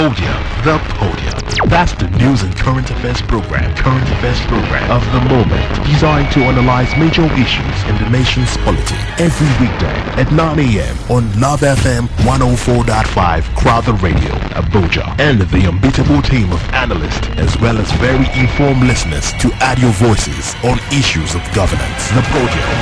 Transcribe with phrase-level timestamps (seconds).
[0.00, 0.32] Podium.
[0.64, 1.68] The Podium.
[1.68, 3.68] That's the news and current affairs program.
[3.76, 5.60] Current affairs program of the moment.
[5.84, 8.96] Designed to analyze major issues in the nation's polity.
[9.20, 10.96] Every weekday at 9 a.m.
[11.10, 15.04] on Love FM 104.5 Crowther Radio, Abuja.
[15.20, 19.92] And the unbeatable team of analysts as well as very informed listeners to add your
[20.00, 22.08] voices on issues of governance.
[22.16, 22.72] The Podium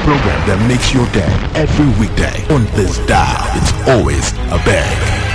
[0.00, 1.28] program that makes your day
[1.60, 3.44] every weekday on this dial.
[3.60, 5.29] It's always a bang.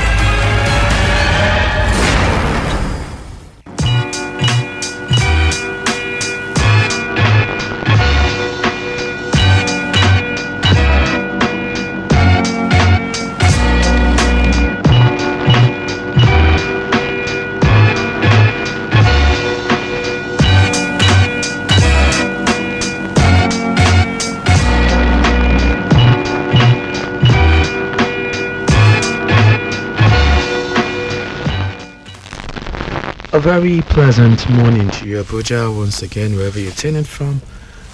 [33.46, 37.40] Very pleasant morning to you, Abuja, once again, wherever you're tuning from.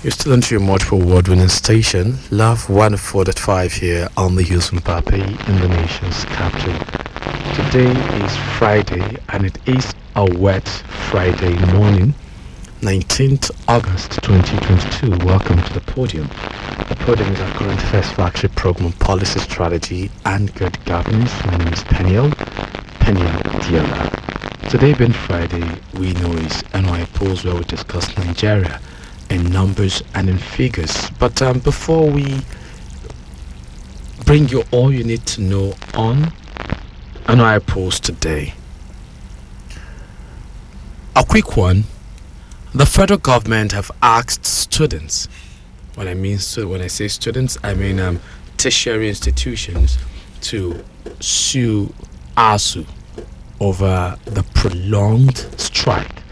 [0.02, 4.80] You're still on to your multiple award winning station, Love 104.5 here on the Houston
[4.80, 6.74] Pape in the nation's capital.
[7.54, 7.92] Today
[8.24, 10.70] is Friday and it is a wet
[11.10, 12.14] Friday morning,
[12.80, 15.26] 19th August 2022.
[15.26, 16.28] Welcome to the podium.
[16.88, 21.34] The podium is our current first flagship program, Policy Strategy and Good Governance.
[21.44, 22.32] My name is Peniel,
[23.02, 23.28] Peniel
[23.60, 24.21] Diola.
[24.72, 28.80] Today being Friday, we know is NOI Polls where we discuss Nigeria
[29.30, 31.10] in numbers and in figures.
[31.20, 32.40] But um, before we
[34.24, 36.32] bring you all you need to know on
[37.28, 38.54] NOI Polls today,
[41.18, 41.84] a quick one.
[42.74, 45.28] The federal government have asked students,
[45.96, 48.22] when I mean so when I say students, I mean um,
[48.56, 49.98] tertiary institutions
[50.44, 50.81] to
[51.20, 51.94] sue
[52.38, 52.86] ASUU
[53.62, 56.24] over the prolonged strike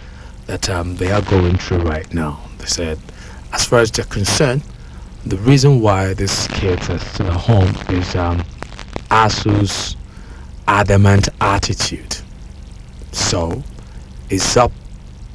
[0.48, 2.40] that um, they are going through right now.
[2.58, 2.98] They said,
[3.54, 4.64] as far as they're concerned,
[5.28, 8.44] the reason why this kids are still home is um,
[9.12, 9.96] ASUU's
[10.68, 12.18] adamant attitude.
[13.12, 13.64] So
[14.32, 14.72] it's up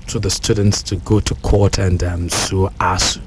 [0.09, 3.23] to the students to go to court and um, sue ASUU.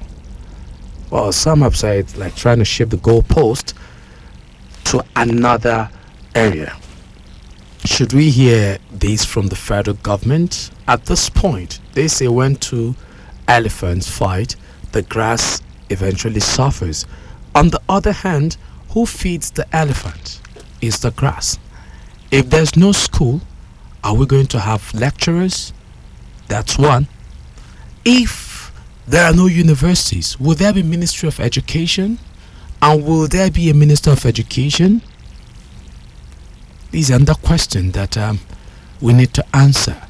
[1.10, 3.72] Well, some said like trying to shift the goalpost
[4.84, 5.88] to another
[6.34, 6.76] area.
[7.84, 10.70] Should we hear this from the federal government?
[10.86, 12.94] At this point, they say when two
[13.46, 14.56] elephants fight,
[14.92, 17.06] the grass eventually suffers.
[17.54, 18.56] On the other hand,
[18.90, 20.40] who feeds the elephant?
[20.80, 21.58] Is the grass.
[22.30, 23.40] If there's no school,
[24.04, 25.72] are we going to have lecturers?
[26.48, 27.08] That's one.
[28.04, 28.72] If
[29.06, 32.18] there are no universities, will there be Ministry of Education?
[32.80, 35.02] And will there be a Minister of Education?
[36.90, 38.40] These are the question that um,
[39.00, 40.00] we need to answer.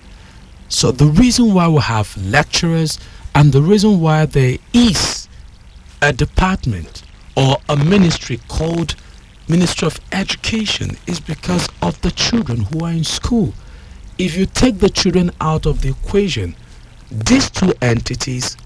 [0.69, 2.99] So the reason why we have lecturers
[3.35, 5.29] and the reason why there is
[6.03, 7.03] a department
[7.37, 8.95] or a ministry called
[9.49, 13.55] Ministry of Education is because of the children who are in school.
[14.19, 16.55] If you take the children out of the equation,
[17.11, 18.57] these two entities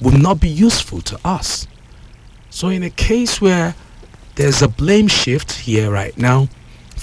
[0.00, 1.66] will not be useful to us.
[2.50, 3.74] So in a case where
[4.34, 6.48] there's a blame shift here right now,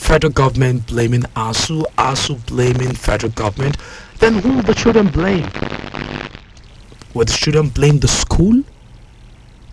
[0.02, 3.78] federal government blaming ASUU, ASUU blaming federal government,
[4.18, 5.48] then who the children blame?
[7.14, 8.64] Will the children blame the school?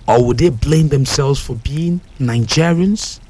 [0.06, 3.20] Or would they blame themselves for being Nigerians?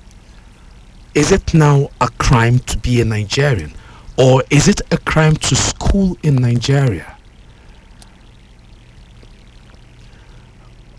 [1.15, 3.73] Is it now a crime to be a Nigerian?
[4.19, 7.17] Or is it a crime to school in Nigeria?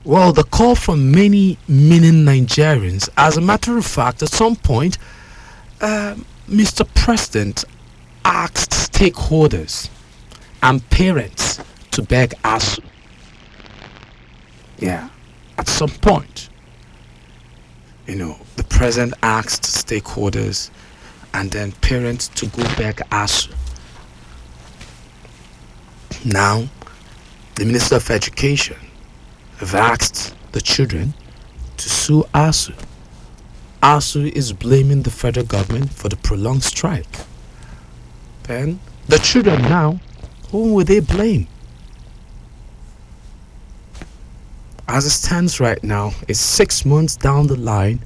[0.06, 4.98] Well, the call from many meaning Nigerians, as a matter of fact, at some point,
[5.79, 6.81] Mr.
[6.81, 7.63] Um, President
[8.25, 9.90] asked stakeholders
[10.62, 11.59] and parents
[11.91, 12.84] to beg ASUU.
[14.78, 15.09] Yeah,
[15.58, 16.49] at some point,
[18.08, 20.70] you know, the president asked stakeholders
[21.34, 23.53] and then parents to go beg ASUU.
[26.25, 26.67] Now,
[27.55, 28.78] the Minister of Education
[29.58, 31.14] have asked the children
[31.78, 32.89] to sue ASUU
[33.81, 37.08] ASUU is blaming the federal government for the prolonged strike.
[38.43, 40.02] Then the children now,
[40.52, 41.47] whom will they blame?
[44.87, 48.03] As it stands right now, it's six months down the line.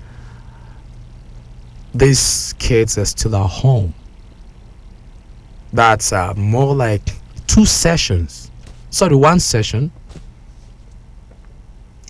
[1.95, 3.95] These kids are still at home.
[5.71, 7.01] That's uh, more like
[7.47, 8.51] two sessions.
[8.91, 9.91] Sorry, one session.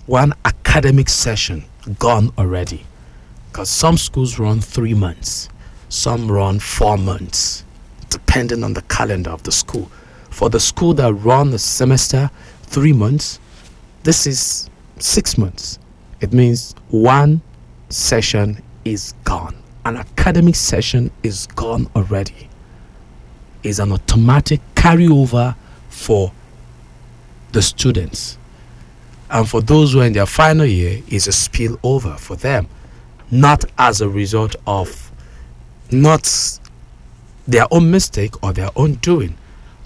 [0.04, 1.64] One academic session
[1.98, 2.84] gone already
[3.54, 5.48] because some schools run three months.
[5.88, 7.64] some run four months,
[8.10, 9.88] depending on the calendar of the school.
[10.30, 13.38] For the school that run the semester three months,
[14.02, 14.68] this is
[14.98, 15.78] six months.
[16.20, 17.42] It means one
[17.90, 19.54] session is gone.
[19.84, 22.48] An academic session is gone already.
[23.62, 25.54] Is an automatic carryover
[25.90, 26.32] for
[27.52, 28.36] the students.
[29.30, 32.66] And for those who are in their final year, is a spillover for them.
[33.34, 35.10] Not as a result of
[35.90, 36.60] not
[37.48, 39.36] their own mistake or their own doing,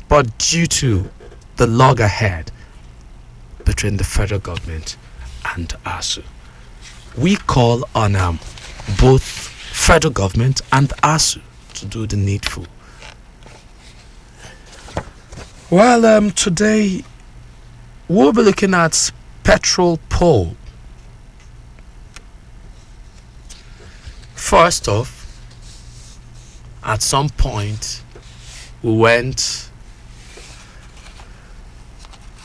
[0.06, 1.10] but due to
[1.56, 2.52] the loggerhead
[3.64, 4.98] between the federal government
[5.56, 6.24] and ASUU.
[7.16, 8.38] We call on um,
[9.00, 11.40] both federal government and ASUU
[11.72, 12.66] to do the needful.
[15.70, 17.02] Well, um, today
[18.08, 19.10] we'll be looking at
[19.42, 20.54] petrol poll.
[24.38, 25.26] First off,
[26.82, 28.02] at some point,
[28.82, 29.69] we went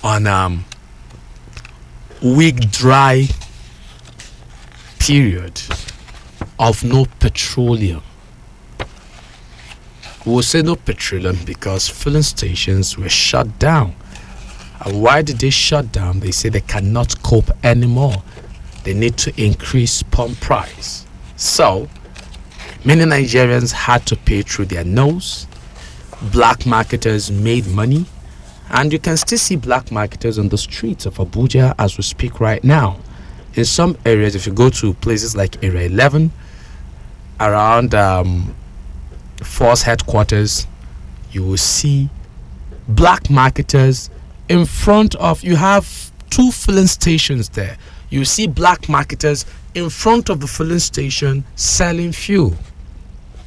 [0.03, 0.65] on um
[2.21, 3.27] week dry
[4.99, 5.61] period
[6.59, 8.01] of no petroleum.
[10.25, 13.95] We'll say no petroleum because filling stations were shut down.
[14.83, 16.19] And why did they shut down?
[16.19, 18.23] They say they cannot cope anymore.
[18.83, 21.02] They need to increase pump price.
[21.43, 21.89] So,
[22.85, 25.45] many Nigerians had to pay through their nose.
[26.31, 28.05] Black marketers made money.
[28.69, 32.39] And you can still see black marketers on the streets of Abuja as we speak
[32.39, 32.97] right now.
[33.55, 36.31] In some areas, if you go to places like Area 11,
[37.41, 38.55] around um,
[39.43, 40.65] force headquarters,
[41.33, 42.09] you will see
[42.87, 44.09] black marketers
[44.47, 47.77] in front of you have two filling stations there.
[48.13, 49.43] You see black marketers
[49.73, 52.53] in front of the filling station selling fuel.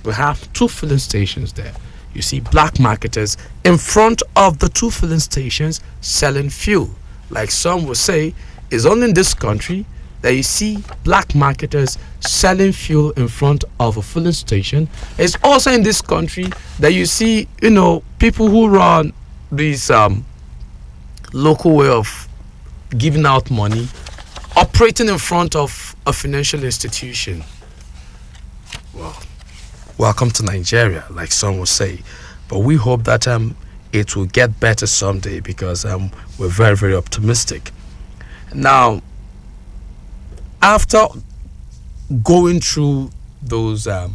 [0.04, 1.72] We have two filling stations there.
[2.14, 6.90] You see black marketers in front of the two filling stations selling fuel.
[7.30, 8.34] Like some will say,
[8.72, 9.86] it's only in this country
[10.22, 14.88] that you see black marketers selling fuel in front of a filling station.
[15.16, 16.46] It's also in this country
[16.80, 19.12] that you see, you know, people who run
[19.52, 20.26] these um,
[21.32, 22.28] local way of
[22.98, 23.86] giving out money
[24.56, 27.44] operating in front of a financial institution.
[28.94, 29.14] Well,
[29.98, 32.00] welcome to Nigeria, like some will say.
[32.48, 33.54] But we hope that um,
[33.92, 37.70] it will get better someday because um, we're very, very optimistic.
[38.54, 39.02] Now,
[40.62, 41.06] after
[42.22, 43.10] going through
[43.42, 44.14] those um,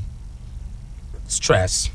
[1.28, 1.92] stress,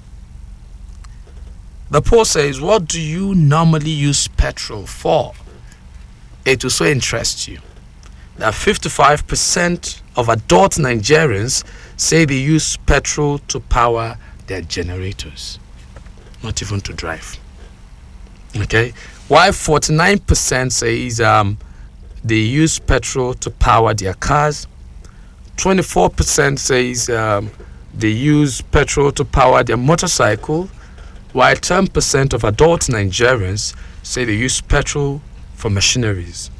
[1.90, 5.32] the poll says, What do you normally use petrol for?
[6.44, 7.58] It will so interest you
[8.38, 11.65] that 55% of adult Nigerians
[11.97, 14.17] say they use petrol to power
[14.47, 15.59] their generators,
[16.43, 17.38] not even to drive.
[18.56, 18.93] Okay,
[19.29, 21.59] Why 49% says um,
[22.23, 24.69] they use petrol to power their cars,
[25.56, 27.50] 24% says um,
[27.93, 30.69] they use petrol to power their motorcycle,
[31.32, 33.75] while 10% of adult Nigerians
[34.05, 35.21] say they use petrol
[35.55, 36.50] for machineries.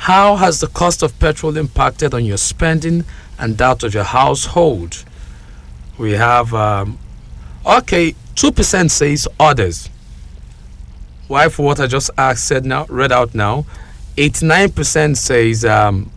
[0.00, 3.04] How has the cost of petrol impacted on your spending
[3.38, 5.04] and that of your household?
[5.98, 6.98] We have, um,
[7.66, 9.90] okay, 2% says others.
[11.28, 13.66] Why, for what I just asked, said now, read out now,
[14.16, 16.10] 89% says um,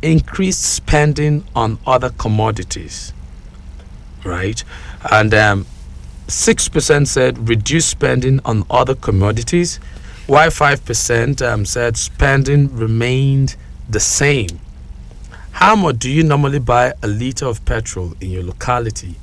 [0.00, 3.12] increased spending on other commodities,
[4.24, 4.64] right?
[5.12, 5.66] And um,
[6.26, 9.78] 6% said reduced spending on other commodities
[10.28, 13.56] why 5% um, said spending remained
[13.88, 14.60] the same.
[15.52, 19.14] How much do you normally buy a liter of petrol in your locality?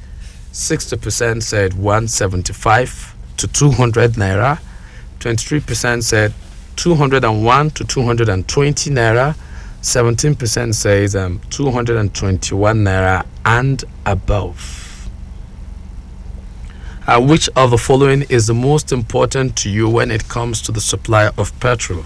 [0.52, 4.60] 60% said 175 to 200 naira.
[5.20, 6.34] 23% said
[6.76, 9.36] 201 to 220 naira.
[9.84, 14.85] 17% says um, 221 naira and above.
[17.08, 20.72] Uh, which of the following is the most important to you when it comes to
[20.72, 22.00] the supply of petrol?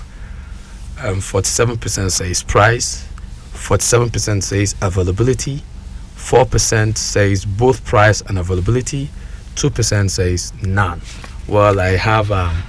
[1.01, 3.07] Um, 47% says price,
[3.53, 5.61] 47% says availability,
[6.17, 9.07] 4% says both price and availability,
[9.55, 10.99] 2% says none.
[11.47, 12.61] Well, I have um,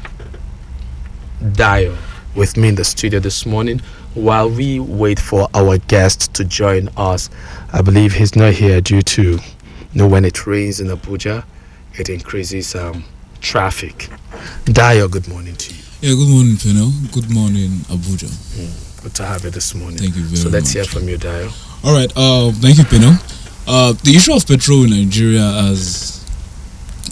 [1.55, 1.99] Dio
[2.37, 3.81] with me in the studio this morning
[4.15, 7.29] while we wait for our guest to join us.
[7.73, 9.41] I believe he's not here due to you
[9.95, 11.43] know when it rains in Abuja
[11.99, 13.05] it increases um,
[13.41, 14.09] traffic.
[14.65, 15.81] Dio, good morning to you.
[16.01, 16.91] Yeah, good morning, Peno.
[17.13, 18.29] Good morning, Abuja.
[18.29, 19.99] Mm, good to have you this morning.
[19.99, 20.41] Thank you very much.
[20.41, 21.51] So let's hear from you, Dio.
[21.85, 22.11] All right.
[22.17, 23.13] Uh, thank you, Peno.
[23.67, 26.21] Uh, the issue of petrol in Nigeria has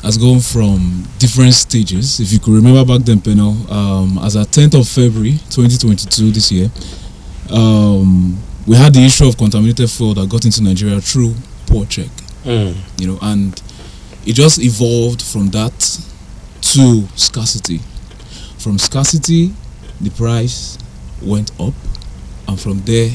[0.02, 2.20] has gone from different stages.
[2.20, 6.52] If you could remember back then, Peno, um, as at 10th of February 2022 this
[6.52, 6.70] year,
[7.50, 11.35] um, we had the issue of contaminated fuel that got into Nigeria through
[11.66, 12.08] port check.
[12.44, 12.76] Mm.
[13.00, 13.61] You know, and
[14.26, 15.72] it just evolved from that
[16.60, 17.80] to scarcity.
[18.58, 19.52] From scarcity,
[20.00, 20.78] the price
[21.22, 21.75] went up,
[22.46, 23.10] and from there,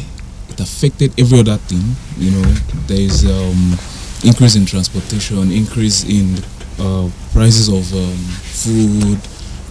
[0.50, 1.96] it affected every other thing.
[2.18, 2.50] You know,
[2.88, 3.78] there is um,
[4.24, 6.38] increase in transportation, increase in
[6.80, 9.20] uh, prices of um, food,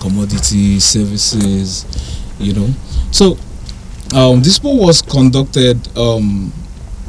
[0.00, 1.86] commodity, services.
[2.38, 2.68] You know,
[3.10, 3.36] so
[4.14, 6.52] um, this poll was conducted um,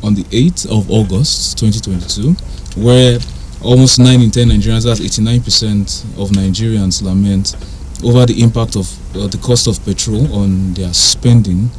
[0.04, 2.34] on the 8th of August 2022,
[2.82, 3.20] where
[3.64, 7.56] almost 9 in 10 Nigerians, that's 89% of Nigerians, lament
[8.04, 11.70] over the impact of uh, the cost of petrol on their spending.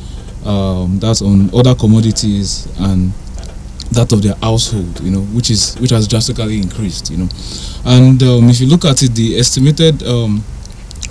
[0.44, 3.12] Um, that's on other commodities and
[3.92, 7.28] that of their household, you know, which is which has drastically increased, you know.
[7.84, 10.44] And um, if you look at it, the estimated um,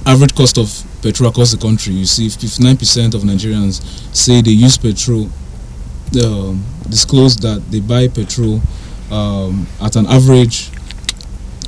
[0.05, 0.69] average cost of
[1.01, 3.81] petrol across the country, you see 59% of Nigerians
[4.15, 5.29] say they use petrol,
[6.17, 6.53] uh,
[6.89, 8.61] disclose that they buy petrol
[9.13, 10.71] um, at an average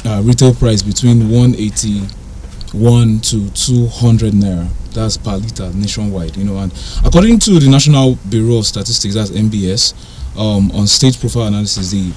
[0.04, 4.68] uh, retail price between 181 to 200 naira.
[4.94, 6.58] That's per liter nationwide, you know.
[6.58, 6.74] And
[7.06, 9.94] according to the National Bureau of Statistics, that's NBS,
[10.38, 12.12] um, on state profile analysis, the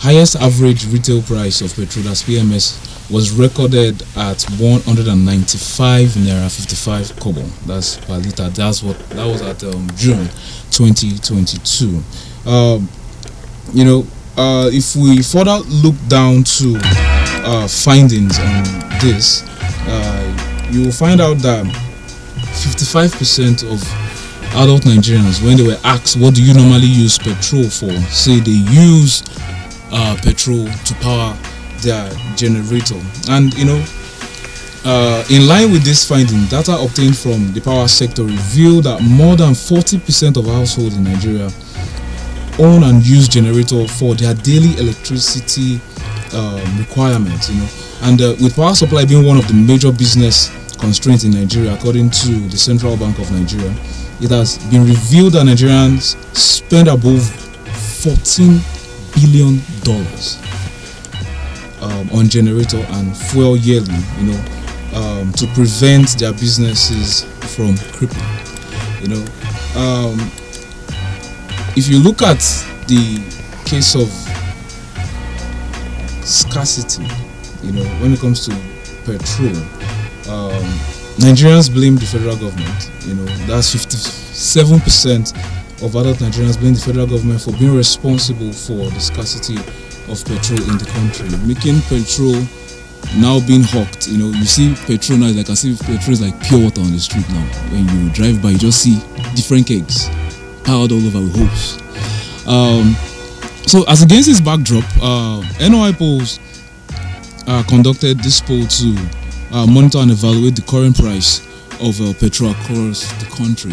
[0.00, 7.42] highest average retail price of petrol, that's PMS, was recorded at 195 naira 55 kobo.
[7.66, 8.48] That's per liter.
[8.50, 10.28] That's what that was at um, June
[10.70, 12.02] 2022.
[12.46, 12.88] Um,
[13.72, 16.76] you know, uh, if we further look down to
[17.46, 18.64] uh, findings on
[19.00, 19.44] this,
[19.86, 21.64] uh, you will find out that
[22.54, 23.82] 55% of
[24.56, 28.50] adult Nigerians, when they were asked, "What do you normally use petrol for?" say they
[28.72, 29.22] use
[29.92, 31.36] uh, petrol to power
[31.82, 33.00] their generator.
[33.28, 33.84] And you know,
[34.84, 39.36] uh, in line with this finding, data obtained from the power sector revealed that more
[39.36, 41.48] than 40% of households in Nigeria
[42.58, 45.80] own and use generator for their daily electricity
[46.34, 47.50] um, requirements.
[47.50, 47.68] You know,
[48.02, 52.10] and uh, with power supply being one of the major business constraints in Nigeria, according
[52.10, 53.70] to the Central Bank of Nigeria,
[54.20, 57.22] it has been revealed that Nigerians spend above
[58.02, 58.60] 14
[59.14, 60.38] billion dollars
[61.80, 63.94] um, on generator and fuel yearly.
[64.18, 64.44] You know,
[64.94, 68.24] um, to prevent their businesses from crippling.
[69.02, 69.24] You know,
[69.76, 70.30] um,
[71.76, 72.38] if you look at
[72.86, 73.18] the
[73.64, 74.08] case of
[76.24, 77.02] scarcity,
[77.62, 78.52] you know, when it comes to
[79.04, 79.56] petrol,
[80.30, 80.62] um,
[81.18, 82.90] Nigerians blame the federal government.
[83.06, 85.34] You know, that's 57%
[85.84, 89.56] of adult Nigerians blame the federal government for being responsible for the scarcity
[90.10, 92.38] of petrol in the country, making petrol
[93.18, 94.06] now being hawked.
[94.06, 96.92] You know, you see petrol now, like I see petrol is like pure water on
[96.92, 97.44] the street now.
[97.74, 99.00] When you drive by, you just see
[99.34, 100.08] different kegs
[100.64, 102.46] piled all over with hopes.
[102.46, 102.94] Um,
[103.66, 106.38] so, as against this backdrop, uh, NOI polls
[107.46, 108.96] uh, conducted this poll to
[109.52, 111.40] uh, monitor and evaluate the current price
[111.80, 113.72] of uh, petrol across the country.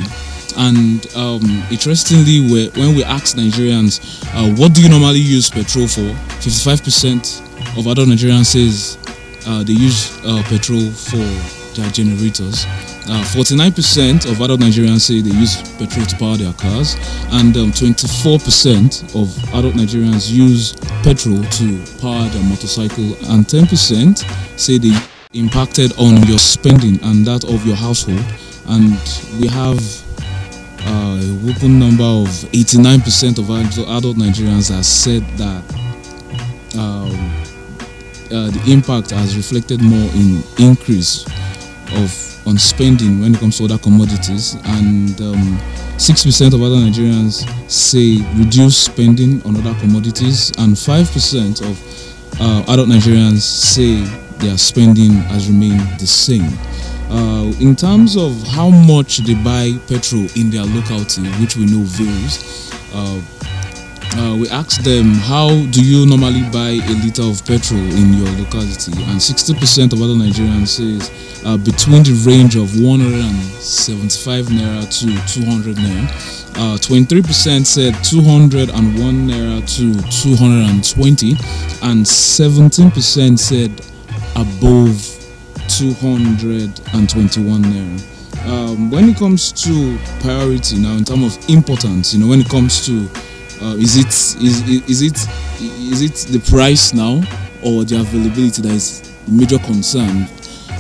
[0.58, 6.02] And um, interestingly, when we asked Nigerians, uh, what do you normally use petrol for?
[6.42, 8.98] 55% of adult Nigerians says
[9.48, 11.18] uh, they use uh, petrol for
[11.80, 12.66] their generators.
[13.20, 16.96] 49% of adult Nigerians say they use petrol to power their cars,
[17.32, 24.18] and um, 24% of adult Nigerians use petrol to power their motorcycle, and 10%
[24.60, 24.96] say they
[25.34, 28.24] impacted on your spending and that of your household.
[28.68, 28.92] And
[29.40, 29.80] we have
[30.88, 35.64] uh, a whopping number of 89% of adult Nigerians have said that
[36.78, 37.12] um,
[38.32, 41.26] uh, the impact has reflected more in increase
[41.94, 45.58] of on spending when it comes to other commodities, and um,
[45.98, 52.88] 6% of other Nigerians say reduce spending on other commodities, and 5% of uh, adult
[52.90, 54.04] Nigerians say
[54.40, 56.50] their spending has remained the same.
[57.12, 61.84] Uh, in terms of how much they buy petrol in their locality, which we know
[61.84, 63.22] varies, uh,
[64.18, 68.30] uh, we asked them how do you normally buy a liter of petrol in your
[68.38, 71.10] locality, and 60% of other Nigerians says
[71.46, 75.06] uh, between the range of 175 naira to
[75.42, 76.08] 200 naira.
[76.58, 81.32] Uh, 23% said 201 naira to 220,
[81.84, 83.72] and 17% said
[84.36, 85.00] above
[85.70, 88.08] 221 naira.
[88.48, 92.50] Um, when it comes to priority now, in terms of importance, you know, when it
[92.50, 93.08] comes to
[93.62, 94.08] uh, is it
[94.44, 95.18] is, is it
[95.70, 97.22] is it the price now
[97.64, 100.28] or the availability that is the major concern?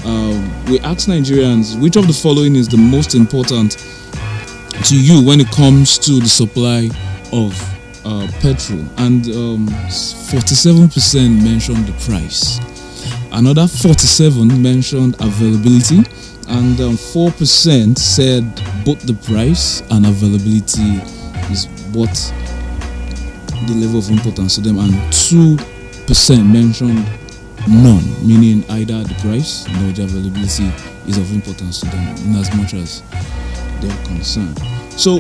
[0.04, 3.78] Uh, we ask Nigerians which of the following is the most important
[4.86, 6.90] to you when it comes to the supply
[7.32, 7.54] of
[8.04, 12.60] uh, petrol, and um, 47% mentioned the price.
[13.32, 15.98] Another 47 mentioned availability,
[16.50, 18.44] and um, 4% said
[18.84, 21.00] both the price and availability
[21.52, 22.10] is what
[23.68, 27.06] the level of importance to them, and 2% mentioned
[27.68, 30.66] none, meaning either the price the availability
[31.08, 33.04] is of importance to them in as much as
[33.82, 34.58] they're concerned.
[35.00, 35.20] So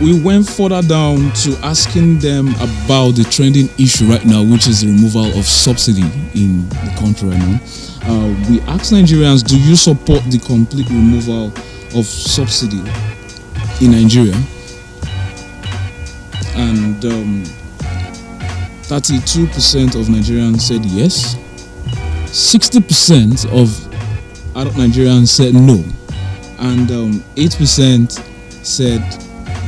[0.00, 4.80] we went further down to asking them about the trending issue right now, which is
[4.80, 6.02] the removal of subsidy
[6.34, 7.60] in the country right now.
[8.06, 11.46] Uh, we asked Nigerians, do you support the complete removal
[11.98, 12.80] of subsidy
[13.84, 14.34] in Nigeria?
[16.56, 17.42] And um,
[18.84, 21.36] 32% of Nigerians said yes.
[22.26, 25.84] 60% of adult Nigerians said no.
[26.58, 28.10] And um, 8%
[28.64, 29.00] said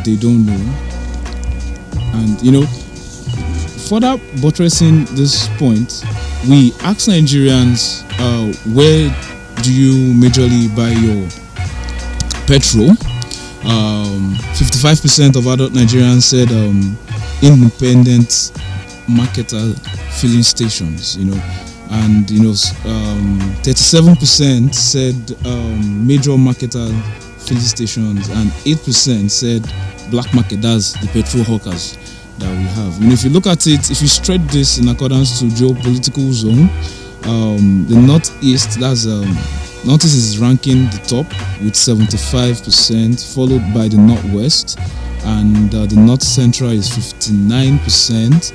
[0.04, 0.86] they don't know.
[2.14, 2.66] And you know,
[3.88, 6.04] further buttressing this point,
[6.48, 9.08] we ask Nigerians uh, where
[9.62, 11.28] do you majorly buy your
[12.46, 12.94] petrol?
[13.66, 16.96] Um, 55% of adult Nigerians said um,
[17.42, 18.52] independent
[19.08, 19.74] marketer
[20.20, 21.42] filling stations, you know,
[21.90, 22.54] and you know,
[22.86, 25.14] um, 37% said
[25.46, 26.88] um, major marketer
[27.40, 29.62] filling stations, and 8% said
[30.10, 31.96] black market, that's the petrol hawkers
[32.38, 33.00] that we have.
[33.00, 36.68] And if you look at it, if you stretch this in accordance to geopolitical zone,
[37.24, 39.26] um, the northeast, that's um,
[39.86, 41.26] northeast is ranking the top
[41.62, 44.78] with 75%, followed by the northwest,
[45.24, 48.52] and uh, the north central is 59%.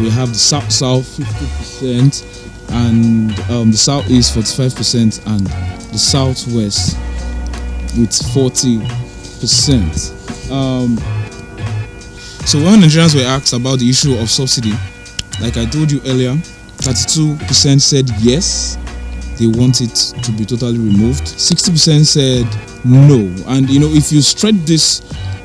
[0.00, 2.22] We have the south south 50%,
[2.70, 5.46] and um, the southeast 45%, and
[5.92, 6.96] the southwest
[7.96, 10.50] with 40%.
[10.52, 10.98] Um,
[12.46, 14.72] so when Nigerians were asked about the issue of subsidy,
[15.40, 16.34] like I told you earlier,
[16.78, 18.76] 32% said yes,
[19.38, 21.24] they want it to be totally removed.
[21.24, 22.46] 60% said
[22.84, 23.18] no.
[23.48, 25.00] And you know, if you stretch this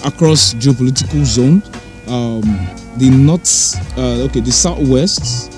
[0.06, 1.62] across geopolitical zone,
[2.08, 2.41] um,
[2.97, 5.54] the north, uh, okay, the southwest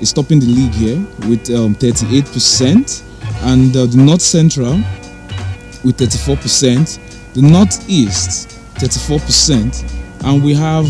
[0.00, 0.98] is topping the league here
[1.28, 3.04] with um, 38%,
[3.44, 4.74] and uh, the north central
[5.84, 10.86] with 34%, the northeast 34%, and we have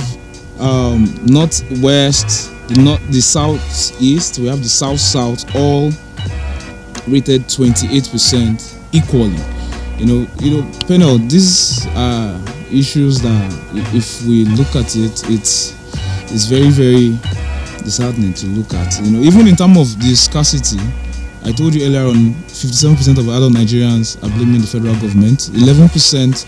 [0.61, 5.91] um, northwest, the north, the southeast, we have the south south, all
[7.11, 9.37] rated 28% equally.
[9.99, 11.19] You know, you know, panel.
[11.19, 12.41] These are
[12.71, 13.53] issues that,
[13.95, 15.75] if we look at it, it's
[16.31, 17.19] it's very very
[17.83, 19.01] disheartening to look at.
[19.03, 20.79] You know, even in terms of the scarcity,
[21.45, 25.51] I told you earlier on, 57% of adult Nigerians are blaming the federal government.
[25.55, 26.45] 11%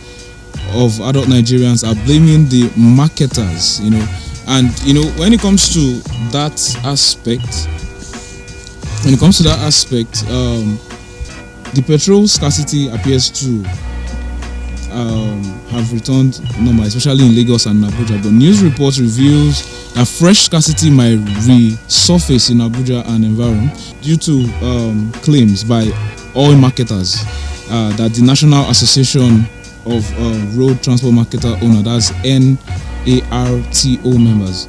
[0.77, 4.07] of adult Nigerians are blaming the marketers, you know.
[4.47, 7.69] And you know, when it comes to that aspect,
[9.05, 10.79] when it comes to that aspect, um,
[11.75, 13.65] the petrol scarcity appears to
[14.93, 18.23] um, have returned normal, especially in Lagos and Abuja.
[18.23, 23.71] But news reports reveals that fresh scarcity might resurface in Abuja and environ
[24.03, 25.91] due to um, claims by
[26.37, 27.23] oil marketers
[27.71, 29.47] uh, that the National Association
[29.87, 32.59] of uh, road transport marketer owner, that's NARTO
[34.19, 34.67] members,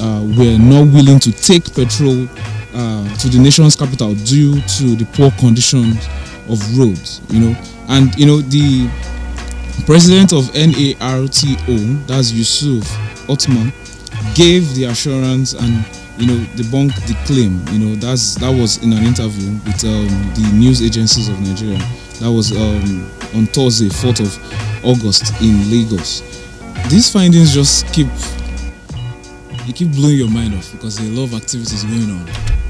[0.00, 2.26] uh, were not willing to take petrol
[2.74, 6.06] uh, to the nation's capital due to the poor conditions
[6.48, 7.20] of roads.
[7.30, 7.56] You know,
[7.88, 8.88] and you know the
[9.86, 12.84] president of NARTO, that's Yusuf
[13.28, 13.72] Othman,
[14.34, 15.84] gave the assurance and
[16.18, 17.60] you know debunked the claim.
[17.72, 21.78] You know that's that was in an interview with um, the news agencies of Nigeria.
[22.20, 26.20] That was um, on Thursday, 4th of August in Lagos.
[26.88, 28.06] These findings just keep
[29.66, 32.63] you keep blowing your mind off because a lot of activities going on.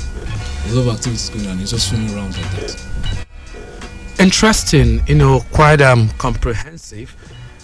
[0.67, 1.61] A lot of activities going on.
[1.61, 2.87] It's just swimming around like that.
[4.19, 7.15] Interesting, you know, quite um comprehensive.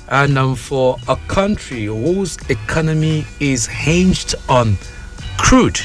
[0.09, 4.77] And um, for a country whose economy is hinged on
[5.39, 5.81] crude,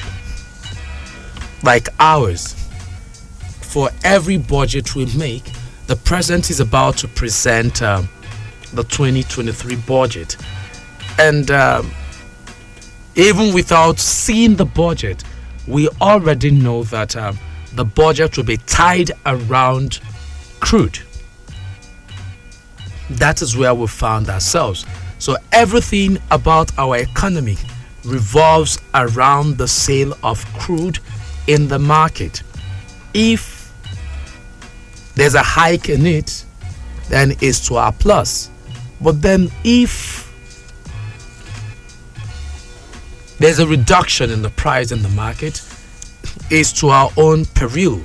[1.62, 2.54] like ours,
[3.62, 5.44] for every budget we make,
[5.86, 8.10] the president is about to present um,
[8.74, 10.38] the 2023 budget.
[11.20, 11.92] And um,
[13.16, 15.24] even without seeing the budget,
[15.68, 17.38] we already know that um,
[17.74, 20.00] the budget will be tied around
[20.60, 21.00] crude.
[23.10, 24.86] That is where we found ourselves.
[25.20, 27.58] So everything about our economy
[28.04, 31.00] revolves around the sale of crude
[31.48, 32.44] in the market.
[33.14, 33.72] If
[35.16, 36.46] there's a hike in it,
[37.10, 38.50] then it's to our plus.
[39.02, 40.25] But then if
[43.40, 45.62] there's a reduction in the price in the market,
[46.50, 48.02] it's to our own peril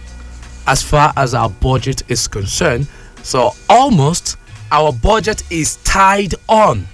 [0.66, 2.88] as far as our budget is concerned.
[3.23, 4.37] So almost
[4.73, 6.87] our budget is tied on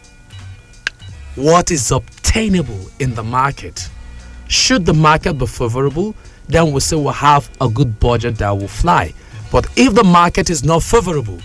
[1.34, 3.88] what is obtainable in the market.
[4.48, 6.14] Should the market be favorable,
[6.48, 9.12] then we say we'll have a good budget that will fly.
[9.50, 11.40] But if the market is not favorable,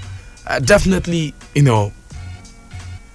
[0.48, 1.92] uh, definitely, you know,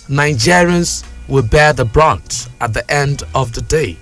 [0.09, 3.97] Nigerians will bear the brunt at the end of the day.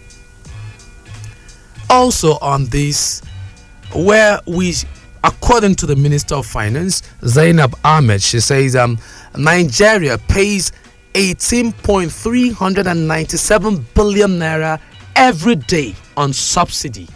[1.91, 3.21] Also, on this,
[3.95, 4.75] where we,
[5.23, 8.99] according to the Minister of Finance, Zainab Ahmed, she says um,
[9.37, 10.73] Nigeria pays
[11.15, 14.81] 18.397 billion naira
[15.15, 17.07] every day on subsidy.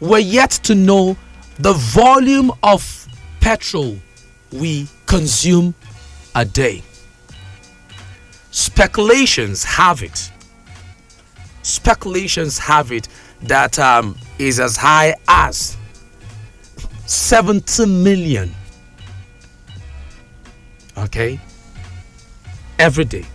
[0.00, 1.16] We're yet to know
[1.58, 3.08] the volume of
[3.40, 3.96] petrol
[4.52, 5.74] we consume
[6.34, 6.82] a day.
[8.56, 10.32] Speculations have it.
[11.60, 13.06] Speculations have it
[13.42, 15.76] that um, is as high as
[17.04, 18.50] 70 million.
[20.96, 21.38] Okay?
[22.78, 23.26] Every day.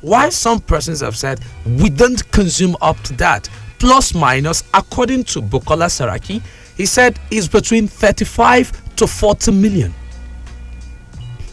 [0.00, 3.48] Why some persons have said we don't consume up to that.
[3.78, 6.42] Plus minus, according to Bukola Saraki,
[6.76, 9.94] he said is between 35 to 40 million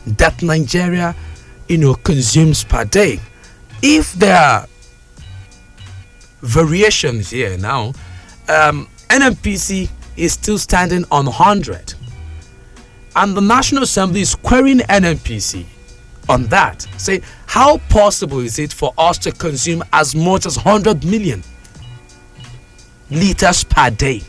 [0.08, 1.16] that Nigeria,
[1.72, 3.18] you know, consumes per day.
[3.82, 4.68] If there are
[6.42, 7.94] variations here now,
[8.50, 11.94] um, NNPC is still standing on 100.
[13.16, 15.66] And the National Assembly is querying NNPC
[16.28, 16.82] on that.
[16.98, 21.42] Say, how possible is it for us to consume as much as 100 million
[23.10, 24.22] liters per day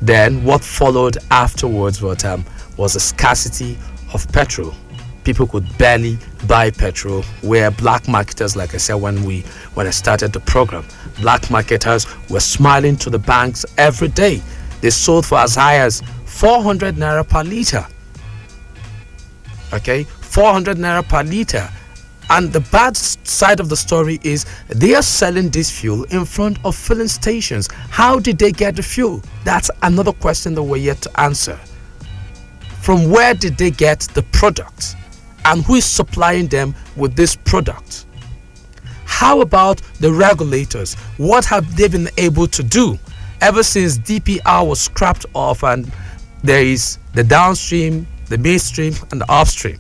[0.00, 2.44] Then what followed afterwards was, um,
[2.76, 3.78] was a scarcity
[4.14, 4.74] of petrol.
[5.24, 7.22] People could barely buy petrol.
[7.42, 9.42] Where black marketers, like I said when we
[9.74, 10.85] when I started the program,
[11.20, 14.42] black marketers were smiling to the banks every day.
[14.80, 17.86] They sold for as high as 400 naira per liter.
[19.72, 21.68] Okay 400 naira per liter.
[22.30, 26.58] And the bad side of the story is they are selling this fuel in front
[26.64, 27.68] of filling stations.
[27.90, 29.22] How did they get the fuel?
[29.44, 31.60] That's another question that we're yet to answer.
[32.80, 34.96] From where did they get the product
[35.44, 38.06] and who is supplying them with this product?
[39.04, 40.94] How about the regulators?
[41.18, 42.98] What have they been able to do?
[43.42, 45.92] Ever since dpr was scrapped off and
[46.42, 49.78] there is the downstream the midstream and the upstream.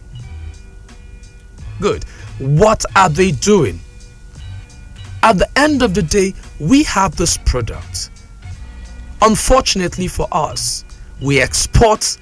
[1.80, 2.04] Good.
[2.38, 3.80] What are they doing?
[5.22, 8.10] At the end of the day, we have this product.
[9.22, 10.84] Unfortunately for us,
[11.22, 12.18] we export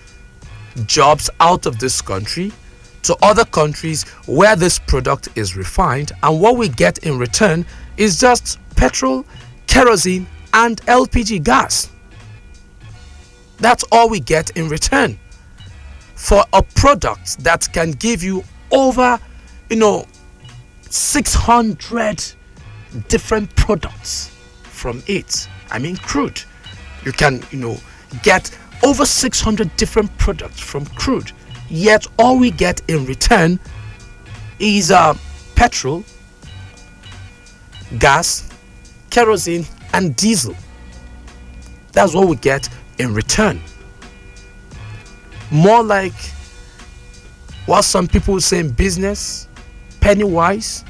[0.87, 2.53] jobs out of this country
[3.03, 8.21] to other countries where this product is refined, and what we get in return is
[8.21, 9.25] just petrol,
[9.67, 11.91] kerosene, and LPG gas.
[13.61, 15.19] That's all we get in return
[16.15, 19.19] for a product that can give you over,
[19.69, 20.07] you know,
[20.89, 22.25] 600
[23.09, 25.49] different products from it.
[25.71, 26.43] I mean, crude.
[27.05, 27.77] You can, you know,
[28.23, 31.33] get over 600 different products from crude.
[31.69, 33.61] Yet all we get in return
[34.59, 35.15] is uh,
[35.55, 36.05] petrol,
[37.99, 38.49] gas,
[39.11, 40.55] kerosene, and diesel.
[41.93, 42.69] That's what we get
[43.01, 43.61] in return.
[45.51, 46.15] More like
[47.67, 49.49] what some people say in business
[50.01, 50.85] penny wise,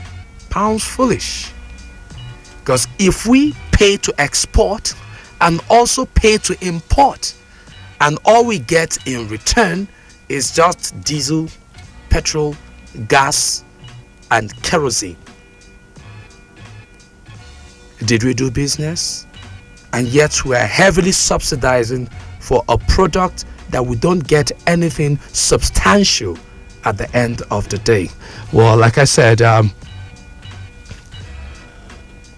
[0.49, 1.53] pounds foolish.
[2.61, 4.95] Because if we pay to export
[5.41, 7.35] and also pay to import,
[8.01, 9.89] and all we get in return
[10.29, 11.49] is just diesel,
[12.09, 12.55] petrol,
[13.09, 13.65] gas,
[14.31, 15.17] and kerosene.
[18.05, 19.27] Did we do business?
[19.93, 22.07] And yet we are heavily subsidizing
[22.39, 26.39] for a product that we don't get anything substantial
[26.85, 28.09] at the end of the day.
[28.53, 29.73] Well, like I said, um,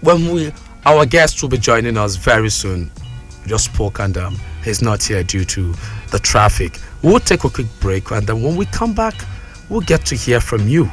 [0.01, 0.51] when we
[0.85, 2.91] our guest will be joining us very soon.
[3.43, 5.73] We just spoke and um, he's not here due to
[6.11, 6.79] the traffic.
[7.01, 9.13] We'll take a quick break and then when we come back,
[9.69, 10.89] we'll get to hear from you.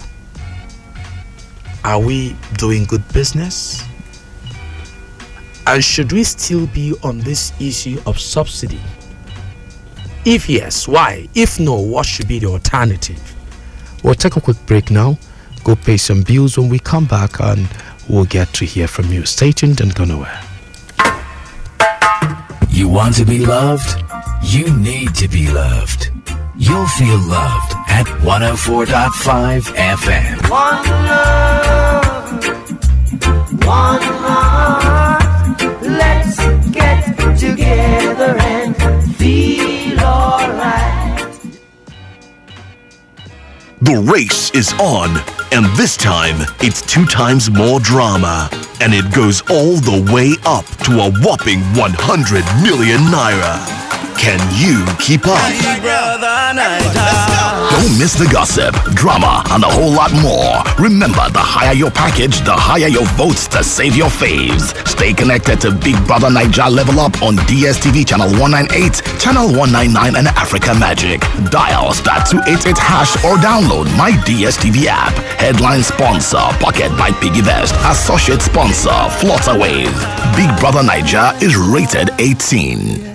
[1.85, 3.83] Are we doing good business?
[5.67, 8.81] And should we still be on this issue of subsidy?
[10.25, 11.29] If yes, why?
[11.35, 13.21] If no, what should be the alternative?
[14.03, 15.19] We'll take a quick break now,
[15.65, 17.69] go pay some bills when we come back, and
[18.09, 19.25] we'll get to hear from you.
[19.25, 20.41] Stay tuned and go nowhere.
[22.71, 24.03] You want to be loved?
[24.43, 26.11] You need to be loved.
[26.57, 30.51] You'll feel loved at 104.5 FM.
[30.51, 32.45] One love,
[33.65, 35.10] one heart.
[43.83, 45.17] The race is on,
[45.53, 48.51] and this time it's two times more drama.
[48.79, 53.57] And it goes all the way up to a whopping 100 million naira.
[54.21, 55.41] Can you keep up?
[57.81, 60.61] Don't miss the gossip, drama, and a whole lot more.
[60.77, 64.77] Remember, the higher your package, the higher your votes to save your faves.
[64.87, 70.29] Stay connected to Big Brother Naija Level Up on DSTV Channel 198, Channel 199, and
[70.37, 71.23] Africa Magic.
[71.49, 75.17] Dial star 288 hash or download my DSTV app.
[75.41, 77.73] Headline sponsor, Pocket by Piggy Vest.
[77.89, 78.93] Associate sponsor,
[79.25, 79.97] Flutterwave.
[80.37, 83.10] Big Brother Naija is rated 18.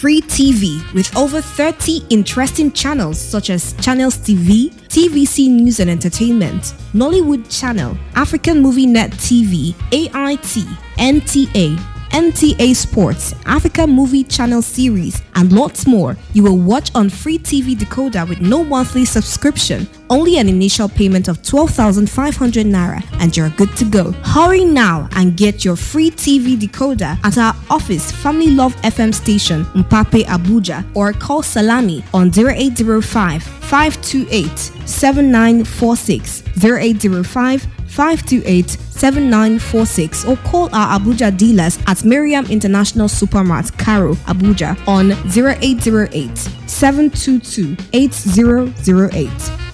[0.00, 6.72] Free TV with over 30 interesting channels such as Channels TV, TVC News and Entertainment,
[6.94, 15.52] Nollywood Channel, African Movie Net TV, AIT, NTA, NTA Sports, Africa Movie Channel Series, and
[15.52, 16.16] lots more.
[16.32, 21.28] You will watch on free TV decoder with no monthly subscription, only an initial payment
[21.28, 24.12] of 12,500 naira, and you're good to go.
[24.22, 29.64] Hurry now and get your free TV decoder at our office, Family Love FM station,
[29.66, 40.98] Mpape Abuja, or call Salami on 0805 528 7946 0805 528 7946 or call our
[41.00, 46.36] Abuja dealers at Miriam International Supermart, Karu, Abuja on 0808
[46.68, 49.30] 722 8008,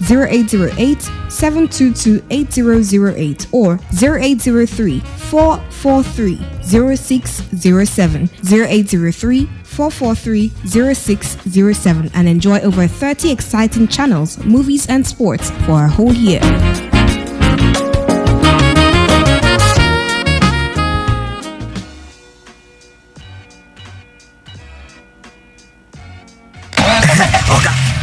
[0.09, 13.89] 0808 722 8008 or 0803 443 0607, 0803 443 0607 and enjoy over 30 exciting
[13.89, 16.39] channels, movies, and sports for a whole year.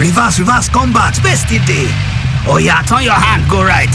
[0.04, 0.68] Reverse, reverse.
[1.16, 1.88] Space still dey.
[2.46, 3.88] Oh yeah, turn your hand, go right.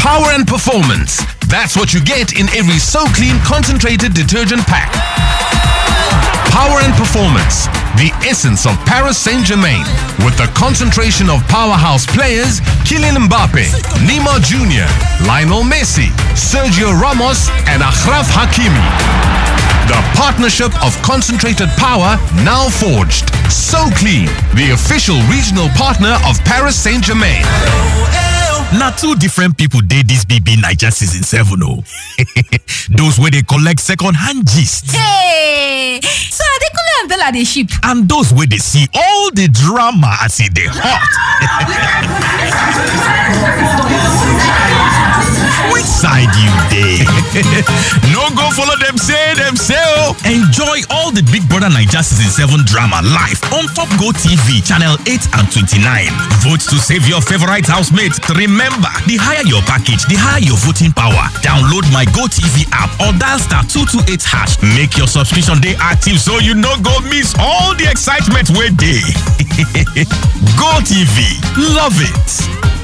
[0.00, 1.22] Power and performance.
[1.48, 4.92] That's what you get in every So Clean concentrated detergent pack.
[6.50, 7.66] Power and performance.
[7.96, 9.84] The essence of Paris Saint Germain.
[10.24, 13.66] With the concentration of powerhouse players Kylian Mbappe,
[14.06, 14.86] Neymar Jr.,
[15.26, 18.84] Lionel Messi, Sergio Ramos, and Achraf Hakimi.
[19.88, 23.32] The partnership of concentrated power now forged.
[23.50, 27.42] So Clean, the official regional partner of Paris Saint Germain.
[28.72, 31.82] Na two different people dey dis bb naija season 7 o
[32.98, 36.00] those wey dey collect second hand gist Hey!
[36.02, 37.70] So Adekunle and Bella dey ship.
[37.84, 41.08] and those wey dey see all the drama as e dey hot
[45.78, 46.98] which side you dey
[48.10, 52.26] no go follow dem say dem say o enjoy all the big brother naija season
[52.50, 56.10] 7 drama live on top go tv channel 8 and 29
[56.42, 60.90] vote to save your favourite housemate remember the higher your package the higher your voting
[60.92, 61.30] power.
[61.46, 64.58] Download my go tv app or dial star 228 hash.
[64.74, 68.98] Make your subscription dey active so you no go miss all the excitement wey dey.
[70.58, 71.38] Go tv
[71.74, 72.77] love it.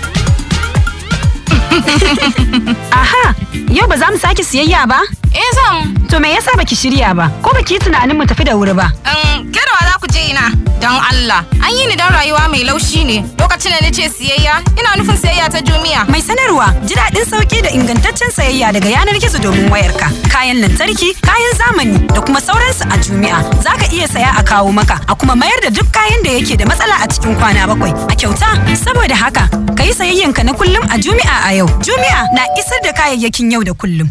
[2.92, 3.34] Aha,
[3.70, 5.00] yau ba za mu sake siyayya ba?
[5.34, 5.94] Eh zan.
[6.08, 7.28] To me yasa baki shirya ba?
[7.42, 8.86] Ko baki yi tunanin mu tafi da wuri ba?
[9.10, 10.46] Um, ke da wa za ku je ina?
[10.80, 11.42] Don Allah.
[11.58, 13.16] An yi ni don rayuwa mai laushi ne.
[13.38, 16.06] Lokacin da nace siyayya, ina nufin siyayya ta Jumiya.
[16.08, 20.06] Mai sanarwa, ji daɗin sauƙi da ingantaccen sayayya daga yanar gizo domin wayarka.
[20.30, 23.40] Kayan lantarki, kayan zamani da kuma sauransu a Jumi'a.
[23.62, 26.56] Za ka iya saya a kawo maka, a kuma mayar da duk kayan da yake
[26.56, 27.90] da matsala a cikin kwana bakwai.
[28.06, 31.66] A kyauta, saboda haka, ka yi sayayyanka na kullum a Jumi'a a yau.
[31.82, 34.10] Jumi'a na isar da kayayyakin yau da kullum.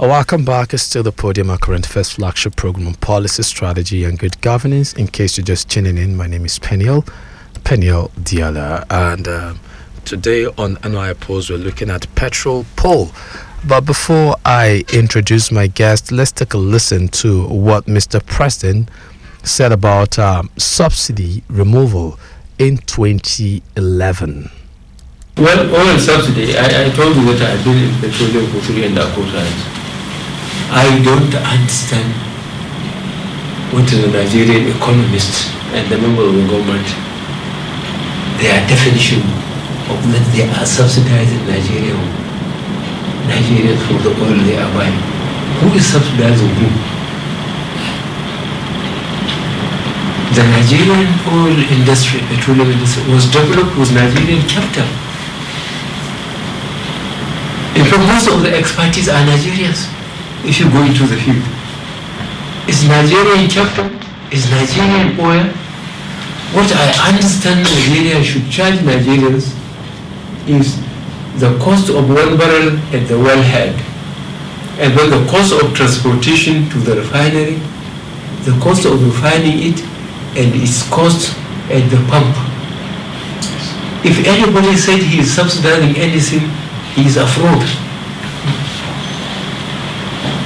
[0.00, 0.72] Welcome back.
[0.72, 4.94] It's still the podium, our current first flagship program on policy, strategy, and good governance.
[4.94, 7.04] In case you're just tuning in, my name is Peniel,
[7.64, 9.60] Peniel Diala, and um,
[10.06, 13.10] today on NOI Polls we're looking at petrol poll.
[13.68, 18.24] But before I introduce my guest, let's take a listen to what Mr.
[18.24, 18.88] President
[19.42, 22.18] said about um, subsidy removal
[22.58, 24.50] in 2011.
[25.36, 28.96] Well, oil subsidy, I, I told you that I've been in petroleum for three and
[28.96, 29.79] a half times.
[30.70, 32.14] I don't understand
[33.74, 36.86] what the Nigerian economists and the member of the government,
[38.38, 39.18] their definition
[39.90, 41.98] of that they are subsidizing Nigeria,
[43.26, 44.94] Nigerians for the oil they are buying.
[45.58, 46.70] Who is subsidizing who?
[50.38, 54.86] The Nigerian oil industry, petroleum industry, was developed with Nigerian capital.
[57.90, 59.90] Fact, most of the expertise are Nigerians
[60.44, 61.44] if you go into the field.
[62.68, 63.90] Is Nigerian capital?
[64.32, 65.46] Is Nigerian oil?
[66.54, 69.54] What I understand Nigeria should charge Nigerians
[70.48, 70.76] is
[71.38, 73.78] the cost of one barrel at the wellhead,
[74.78, 77.56] and then the cost of transportation to the refinery,
[78.44, 79.80] the cost of refining it,
[80.36, 81.36] and its cost
[81.70, 82.34] at the pump.
[84.04, 86.48] If anybody said he is subsidizing anything,
[86.94, 87.62] he is a fraud.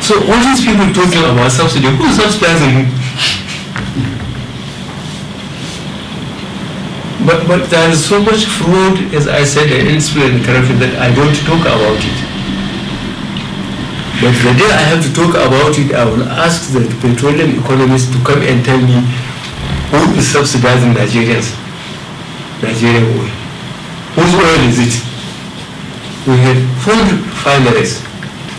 [0.05, 2.93] So all these people talking about subsidy, who is subsidizing?
[7.25, 10.93] But, but there is so much fraud, as I said, and indiscipline and corruption that
[11.01, 12.19] I don't talk about it.
[14.21, 18.13] But the day I have to talk about it, I will ask the petroleum economists
[18.13, 19.01] to come and tell me
[19.89, 21.49] who is subsidizing Nigerians,
[22.61, 23.33] Nigerian oil.
[24.21, 24.95] Whose oil is it?
[26.29, 28.05] We had four refineries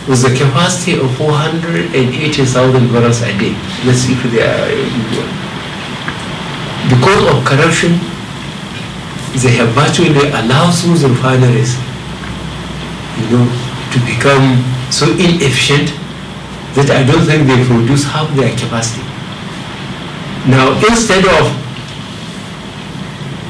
[0.08, 3.54] with a capacity of 480,000 barrels a day.
[3.84, 4.70] Let's see if they are.
[4.70, 5.46] Uh,
[6.88, 7.98] because of corruption,
[9.42, 11.74] they have virtually allowed those refineries,
[13.18, 13.46] you know,
[13.90, 15.90] to become so inefficient
[16.78, 19.02] that I don't think they produce half their capacity.
[20.46, 21.50] Now, instead of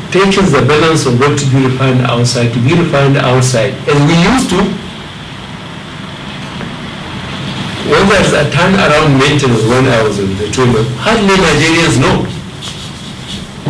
[0.09, 4.17] taking the balance of what to be refined outside to be refined outside, as we
[4.17, 4.86] used to,
[7.91, 12.27] when there's a turnaround maintenance when I was in the chamber, hardly Nigerians know.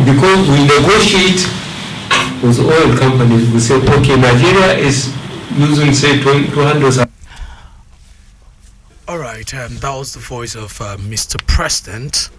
[0.05, 1.41] Because we negotiate
[2.41, 5.13] with oil companies, we say, okay, Nigeria is
[5.55, 7.09] using, say, 200.
[9.07, 11.37] All right, um, that was the voice of uh, Mr.
[11.47, 12.29] President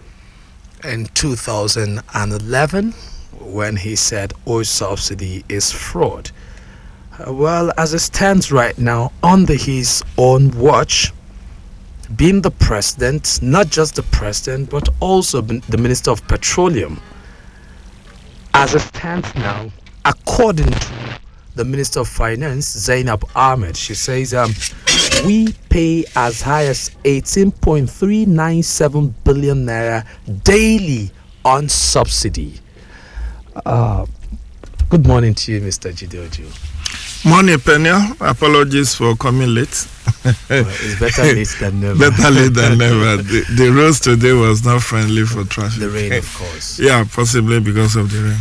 [0.83, 2.91] in 2011
[3.39, 6.31] when he said oil subsidy is fraud.
[7.17, 11.11] Uh, well, as it stands right now, under his own watch,
[12.15, 17.01] being the president, not just the president, but also the Minister of Petroleum,
[18.53, 19.71] as it stands now,
[20.05, 21.19] according to
[21.55, 24.51] the Minister of Finance, Zainab Ahmed, she says, um,
[25.25, 30.03] we pay as high as 18.397 billion naira
[30.43, 31.11] daily
[31.45, 32.59] on subsidy.
[33.65, 34.05] Uh,
[34.89, 35.91] good morning to you, Mr.
[35.91, 36.47] Jide Ojo.
[37.25, 38.15] Morning, Pena.
[38.21, 39.67] Apologies for coming late.
[40.25, 41.99] it's better late than never.
[42.11, 43.17] better late than never.
[43.21, 45.79] The, the roads today was not friendly for traffic.
[45.81, 46.79] The rain, of course.
[46.79, 48.37] Yeah, possibly because of the rain.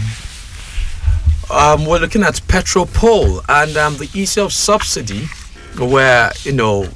[1.51, 5.27] Um, we're looking at petrol poll and um, the issue of subsidy,
[5.79, 6.87] where you know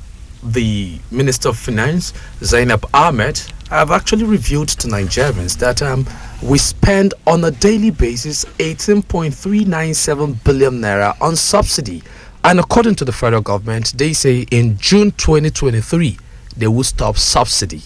[0.43, 3.41] the Minister of Finance Zainab Ahmed
[3.79, 6.07] have actually revealed to Nigerians that um,
[6.43, 12.03] we spend on a daily basis 18.397 billion naira on subsidy,
[12.45, 16.19] and according to the federal government, they say in June 2023
[16.57, 17.83] they will stop subsidy.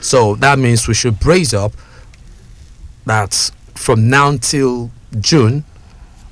[0.00, 1.72] So that means we should brace up
[3.06, 5.64] that from now till June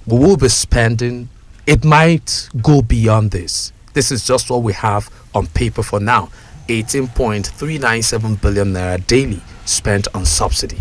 [0.07, 1.29] we will be spending,
[1.67, 3.73] it might go beyond this.
[3.93, 6.29] This is just what we have on paper for now
[6.71, 10.79] 18.397 billion naira daily spent on subsidy.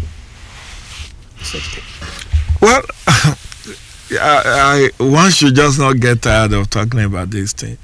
[2.61, 2.81] Well,
[4.11, 7.77] I, I, one should just not get tired of talking about this thing.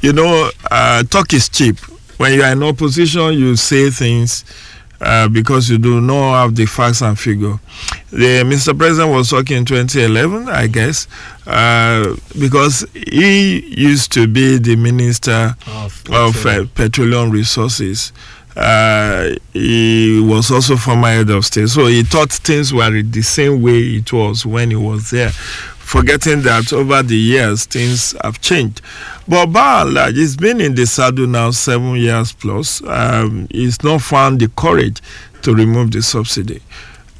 [0.00, 1.78] You know, uh, talk is cheap.
[2.18, 4.44] When you are in opposition, you say things
[5.02, 7.58] uh, because you do not have the facts and figure.
[8.10, 8.76] The Mr.
[8.76, 11.08] President was talking in 2011, I guess,
[11.46, 15.56] uh, because he used to be the minister
[16.12, 18.12] of, uh, petroleum resources.
[18.54, 23.62] Uh, he was also former head of state, so he thought things were the same
[23.62, 25.30] way it was when he was there.
[25.92, 28.80] Forgetting that over the years things have changed,
[29.28, 32.82] but by and large, he's been in the saddle now seven years plus.
[32.86, 35.02] Um, he's not found the courage
[35.42, 36.62] to remove the subsidy.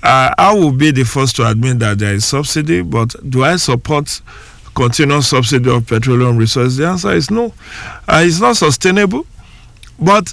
[0.03, 3.57] Uh, I will be the first to admit that there is subsidy, but do I
[3.57, 4.23] support
[4.75, 6.79] continuous subsidy of petroleum resources?
[6.79, 7.53] The answer is no.
[8.09, 9.27] Uh, it's not sustainable.
[9.99, 10.33] But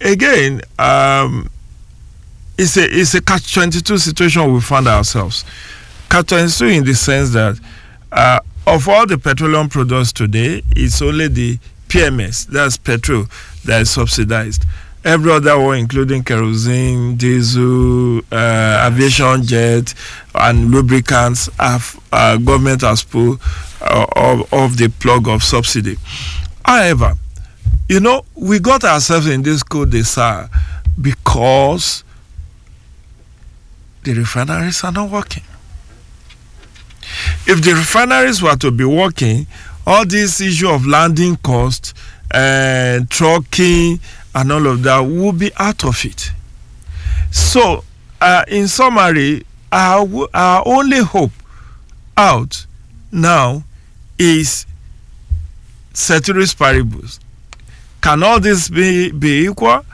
[0.00, 1.50] again, um,
[2.56, 5.44] it's a it's a catch twenty two situation we find ourselves.
[6.10, 7.60] Catch twenty two in the sense that
[8.14, 11.58] uh, of all the petroleum products today, it's only the
[11.88, 13.26] PMS, that's petrol,
[13.64, 14.64] that is subsidized.
[15.04, 19.92] Every other one, including kerosene, diesel, uh, aviation jet,
[20.34, 23.38] and lubricants, have uh, government has put
[23.82, 25.96] uh, of, of the plug of subsidy.
[26.64, 27.14] However,
[27.88, 30.48] you know, we got ourselves in this code desire
[30.98, 32.02] because
[34.04, 35.42] the refineries are not working.
[37.46, 39.46] If the refineries were to be working,
[39.86, 41.94] all this issue of landing cost
[42.30, 44.00] and trucking
[44.34, 46.30] and all of that would be out of it.
[47.30, 47.84] So,
[48.20, 51.32] uh, in summary, our, our only hope
[52.16, 52.66] out
[53.12, 53.64] now
[54.18, 54.66] is
[55.92, 57.20] ceteris paribus.
[58.00, 59.84] Can all this be, be equal?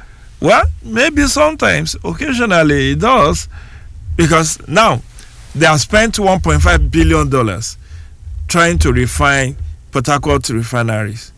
[0.40, 3.48] Well, maybe sometimes, occasionally it does,
[4.16, 5.02] because now
[5.54, 7.76] they have spent 1.5 billion dollars
[8.48, 9.56] trying to refine
[9.92, 11.32] Port Harcourt refineries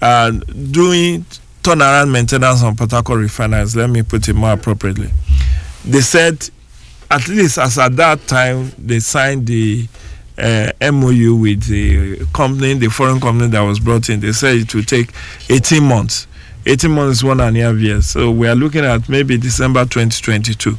[0.00, 1.24] and doing
[1.62, 3.76] turnaround maintenance on Port Harcourt refineries.
[3.76, 5.10] Let me put it more appropriately.
[5.84, 6.48] They said,
[7.10, 9.86] at least as at that time, they signed the
[10.38, 14.20] uh, MOU with the company, the foreign company that was brought in.
[14.20, 15.10] They said it will take
[15.50, 16.26] 18 months.
[16.66, 18.06] 18 months is one and a half years.
[18.06, 20.76] So we are looking at maybe December 2022.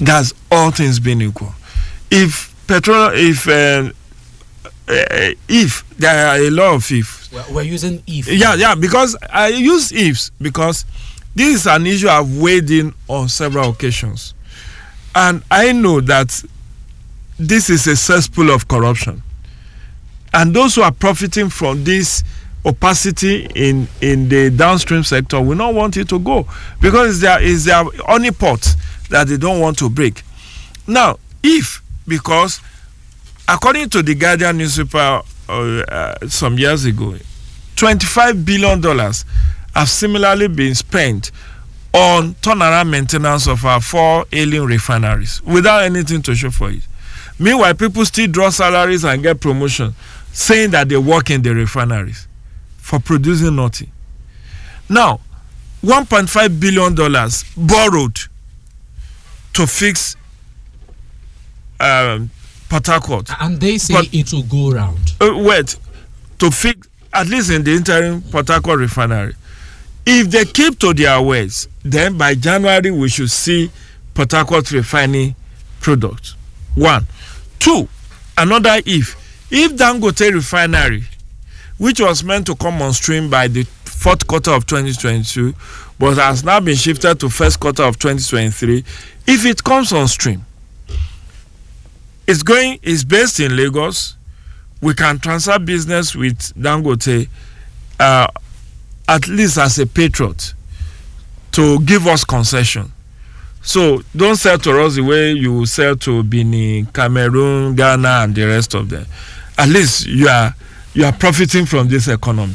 [0.00, 1.54] That's all things being equal.
[2.14, 3.90] If petrol, if uh,
[4.88, 8.28] uh, if there are a lot of ifs, We're, using if.
[8.28, 10.84] yeah, yeah, because I use ifs because
[11.34, 14.34] this is an issue I've weighed in on several occasions.
[15.14, 16.42] And I know that
[17.38, 19.22] this is a cesspool of corruption.
[20.34, 22.24] And those who are profiting from this
[22.64, 26.46] opacity in, in the downstream sector will not want it to go
[26.80, 28.66] because there is their, only pot
[29.10, 30.22] that they don't want to break.
[30.86, 32.60] Now, if, because
[33.48, 37.14] according to the Guardian newspaper uh, some years ago,
[37.76, 38.82] $25 billion
[39.74, 41.30] have similarly been spent
[41.94, 46.82] on turnaround maintenance of our four ailing refineries without anything to show for it.
[47.38, 49.94] Meanwhile, people still draw salaries and get promotion
[50.32, 52.26] saying that they work in the refineries
[52.78, 53.90] for producing nothing.
[54.88, 55.20] Now,
[55.82, 56.94] $1.5 billion
[57.56, 58.18] borrowed
[59.54, 60.16] to fix
[61.82, 62.30] um,
[62.70, 63.28] Harcourt.
[63.40, 65.12] And they say But- it will go round.
[65.20, 65.76] Uh, wait,
[66.38, 69.34] to fix, at least in the interim Port Harcourt refinery.
[70.06, 73.70] If they keep to their words, then by January we should see
[74.14, 75.36] Port Harcourt refining
[75.80, 76.34] product.
[76.74, 77.06] One.
[77.58, 77.88] Two,
[78.38, 79.16] another if.
[79.50, 81.04] If Dangote refinery,
[81.78, 85.54] which was meant to come on stream by the fourth quarter of 2022,
[85.98, 88.78] but has now been shifted to first quarter of 2023,
[89.26, 90.44] if it comes on stream,
[92.32, 94.16] it's going, it's based in Lagos.
[94.80, 97.28] We can transfer business with Dangote
[98.00, 98.26] uh,
[99.06, 100.54] at least as a patriot
[101.52, 102.90] to give us concession.
[103.60, 108.44] So don't sell to us the way you sell to Benin, Cameroon, Ghana, and the
[108.46, 109.04] rest of them.
[109.58, 110.54] At least you are
[110.94, 112.54] you are profiting from this economy.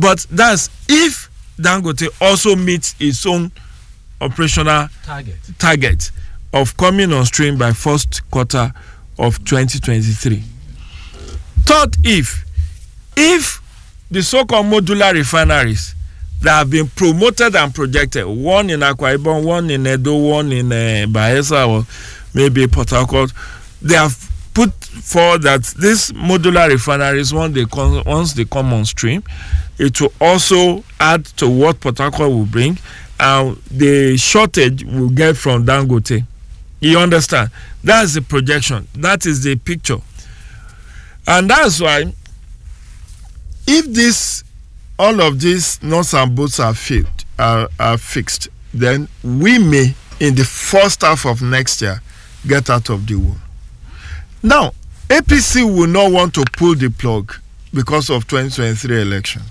[0.00, 3.52] But that's if Dangote also meets its own
[4.20, 5.36] operational Target.
[5.58, 6.10] target
[6.52, 8.72] of coming on stream by first quarter
[9.18, 10.42] of 2023.
[11.64, 12.44] Third, if
[13.16, 13.60] if
[14.10, 15.94] the so-called modular refineries
[16.42, 20.72] that have been promoted and projected, one in Akwa Ibom, one in Edo, one in
[20.72, 21.86] uh, Bayelsa, or
[22.34, 23.30] maybe Port Harcourt,
[23.82, 24.16] they have
[24.54, 29.22] put forward that these modular refineries, once they come, once they come on stream,
[29.78, 32.78] it will also add to what Port Harcourt will bring,
[33.20, 36.24] and the shortage will get from Dangote.
[36.80, 37.50] You understand?
[37.84, 38.88] That's the projection.
[38.94, 39.98] That is the picture.
[41.26, 42.12] And that's why
[43.66, 44.42] if this
[44.98, 46.74] all of these nuts and bolts are
[47.38, 52.00] are, are fixed, then we may in the first half of next year
[52.46, 53.36] get out of the war.
[54.42, 54.72] Now,
[55.08, 57.34] APC will not want to pull the plug
[57.72, 59.42] because of 2023 election.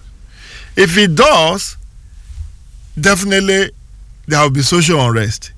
[0.76, 1.78] If it does,
[3.00, 3.72] definitely
[4.28, 5.52] there will be social unrest.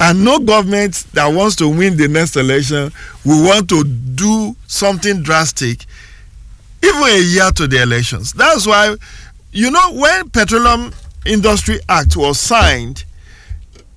[0.00, 2.90] And no government that wants to win the next election
[3.24, 5.84] will want to do something drastic
[6.82, 8.32] even a year to the elections.
[8.32, 8.96] That's why,
[9.52, 10.92] you know, when Petroleum
[11.26, 13.04] Industry Act was signed,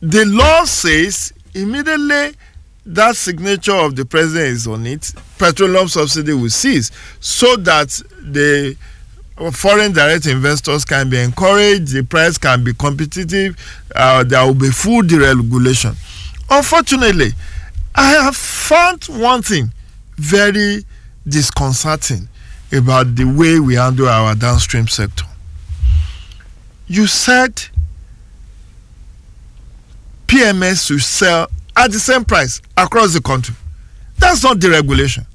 [0.02, 2.34] the law says immediately
[2.86, 6.92] that signature of the president is on it, petroleum subsidy will cease
[7.22, 7.88] so that
[8.20, 8.76] the
[9.54, 13.56] foreign direct investors can be encouraged, the price can be competitive,
[13.96, 15.96] uh, there will be full deregulation.
[16.50, 17.32] Unfortunately,
[17.96, 19.72] I have found one thing
[20.18, 20.84] very
[21.28, 22.28] disconcerting
[22.72, 25.26] about the way we handle our downstream sector.
[26.88, 27.62] You said
[30.28, 33.56] PMS should sell at the same price across the country.
[34.18, 35.26] That's not deregulation.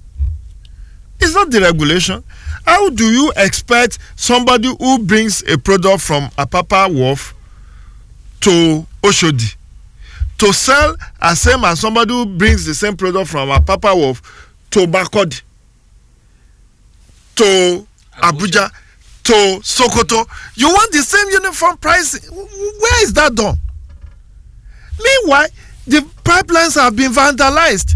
[1.20, 2.22] It's not deregulation.
[2.64, 7.34] How do you expect somebody who brings a product from Apapa Wharf
[8.40, 9.54] to Oshodi
[10.38, 14.86] to sell as same as somebody who brings the same product from Apapa Wharf to
[14.86, 15.42] Bakodi?
[17.38, 17.86] to
[18.20, 18.70] Abuja
[19.22, 19.32] to
[19.62, 20.26] Sokoto.
[20.56, 22.28] You want the same uniform price?
[22.30, 23.56] Where is that done?
[25.02, 25.46] Meanwhile,
[25.86, 27.94] the pipelines have been vandalized.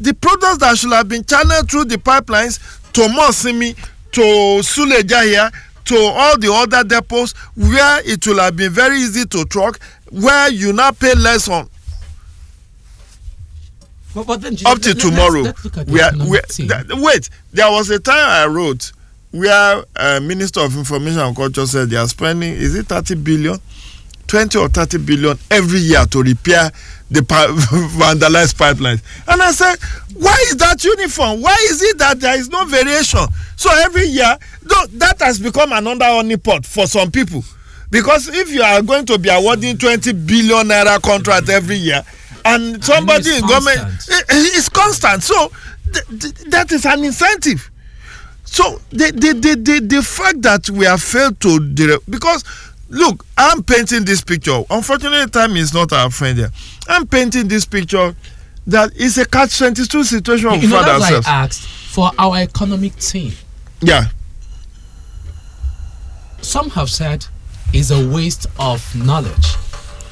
[0.00, 2.60] The products that should have been channeled through the pipelines
[2.92, 3.74] to Mosimi,
[4.12, 4.20] to
[4.62, 5.50] Suleja here,
[5.86, 9.78] to all the other depots where it will have been very easy to truck,
[10.10, 11.68] where you now pay less on.
[14.14, 15.40] But, but then, up to let's- tomorrow.
[15.42, 16.42] let's we are, we are,
[16.84, 18.92] th- wait, there was a time I wrote
[19.32, 23.58] where uh, Minister of Information and Culture said they are spending is it thirty billion,
[24.26, 26.70] twenty or thirty billion every year to repair
[27.10, 27.46] the pi-
[27.96, 29.02] vandalized pipelines.
[29.28, 29.76] And I said,
[30.16, 31.42] why is that uniform?
[31.42, 33.20] Why is it that there is no variation?
[33.56, 37.44] So every year, though, that has become another honey pot for some people.
[37.90, 42.02] Because if you are going to be awarding 20 billion naira contract every year,
[42.44, 44.24] and somebody it's in government constant.
[44.30, 45.22] i- i- it's constant.
[45.22, 45.52] So
[45.92, 47.70] th- th- that is an incentive.
[48.44, 52.44] So the the, the the the fact that we have failed to because
[52.94, 54.62] look, I'm painting this picture.
[54.70, 56.50] Unfortunately, time is not our friend here.
[56.88, 58.14] I'm painting this picture
[58.66, 61.32] that is a catch 22 situation You know, that's why.
[61.32, 63.32] I asked for our economic team.
[63.82, 64.06] Yeah.
[66.40, 67.26] Some have said
[67.72, 69.56] is a waste of knowledge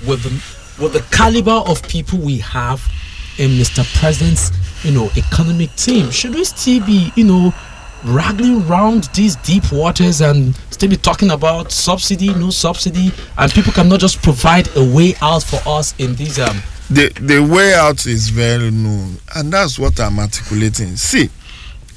[0.07, 2.83] with the with the caliber of people we have
[3.39, 3.85] in Mr.
[4.01, 4.51] President's,
[4.85, 6.11] you know, economic team.
[6.11, 7.55] Should we still be, you know,
[8.05, 13.73] wrangling around these deep waters and still be talking about subsidy, no subsidy, and people
[13.73, 18.05] cannot just provide a way out for us in these um the the way out
[18.07, 20.97] is very known and that's what i'm articulating.
[20.97, 21.31] See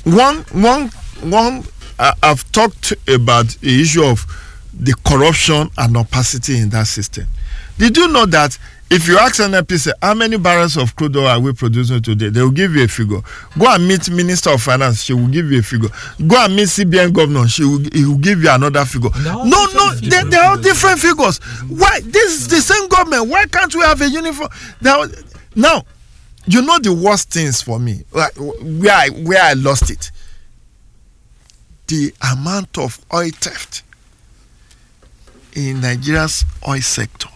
[0.04, 0.90] one one
[1.22, 1.64] one
[2.00, 4.26] i've talked about the issue of
[4.78, 7.26] the corruption and opacity in that system.
[7.78, 8.58] Did you know that
[8.92, 12.42] if you ask NNPC how many barrels of crude oil are we producing today, they
[12.42, 13.20] will give you a figure.
[13.58, 15.90] Go and meet Minister of Finance, she will give you a figure.
[16.28, 19.10] Go and meet CBN Governor, she will, he will give you another figure.
[19.24, 21.40] No, no, they, they are different figures.
[21.68, 22.00] Why?
[22.04, 23.28] This is the same government.
[23.28, 24.50] Why can't we have a uniform?
[24.82, 25.06] Now,
[25.56, 25.84] now,
[26.46, 30.12] you know the worst things for me, like where I, where I lost it.
[31.88, 33.82] The amount of oil theft
[35.54, 37.30] in Nigeria's oil sector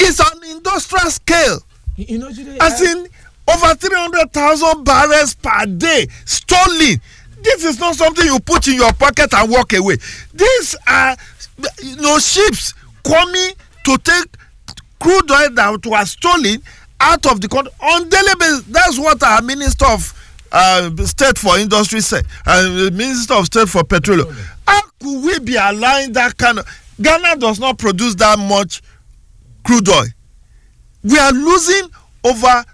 [0.00, 1.58] is on industrial scale.
[1.96, 2.28] You know,
[2.60, 3.06] As in
[3.48, 7.00] over 300,000 barrels per day stolen.
[7.42, 9.96] This is not something you put in your pocket and walk away.
[10.34, 11.16] These are,
[11.82, 13.52] you know, ships coming
[13.84, 14.26] to take
[15.00, 16.62] crude oil that was stolen
[17.00, 18.62] out of the country on daily basis.
[18.64, 20.14] That's what our Minister of
[20.52, 24.28] uh, State for Industry said, and the Minister of State for Petroleum.
[24.68, 26.66] How could we be allowing that kind of?
[27.00, 28.82] Ghana does not produce that much
[29.64, 30.06] crude oil.
[31.02, 31.88] We are losing
[32.24, 32.64] over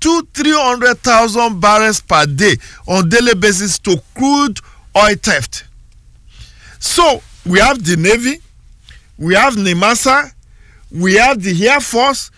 [0.00, 2.56] two, three hundred thousand barrels per day
[2.86, 4.58] on daily basis to crude
[4.96, 5.64] oil theft.
[6.78, 8.40] So we have the navy,
[9.18, 10.32] we have NIMASA,
[10.92, 12.30] we have the air force,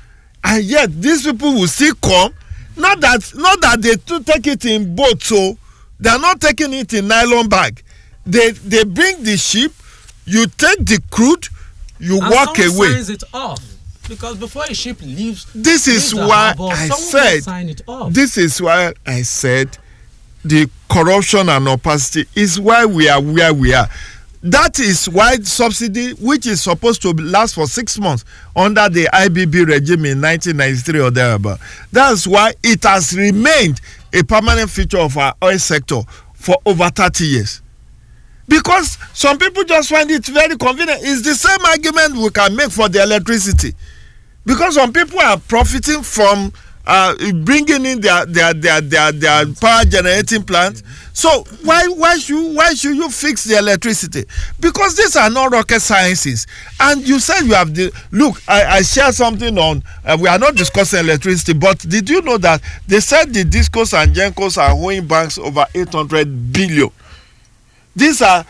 [0.45, 2.33] and yet these people will still come.
[2.77, 5.59] Not that not that they take it in boat, so
[6.01, 7.83] they are not taking it in nylon bag.
[8.25, 9.73] They they bring the ship,
[10.25, 11.49] you take the crude,
[11.99, 12.93] you and walk away.
[12.93, 13.61] signs it off
[14.09, 18.13] because before a ship leaves, this is why harbor, I said sign it off.
[18.13, 19.77] this is why I said
[20.45, 23.89] the corruption and opacity is why we are where we are.
[24.43, 29.67] That is why subsidy, which is supposed to last for six months under the IBB
[29.67, 31.59] regime in 1993 or thereabout,
[31.91, 33.81] that's why it has remained
[34.13, 36.03] a permanent feature of our oil sector
[36.35, 37.63] for over 30 years.
[38.47, 41.01] Because some people just find it very convenient.
[41.03, 43.75] It's the same argument we can make for the electricity
[44.49, 46.51] because some people are profiting from
[46.87, 50.83] uh, bringing in their their, their their their power generating plant.
[51.13, 54.25] So why why should why should you fix the electricity?
[54.59, 56.47] Because these are not rocket sciences.
[56.81, 58.41] And you said you have the look.
[58.49, 59.83] I, I shared something on.
[60.03, 63.93] Uh, we are not discussing electricity, but did you know that they said the discos
[64.01, 66.89] and gencos are owing banks over eight hundred billion?
[67.95, 68.47] These are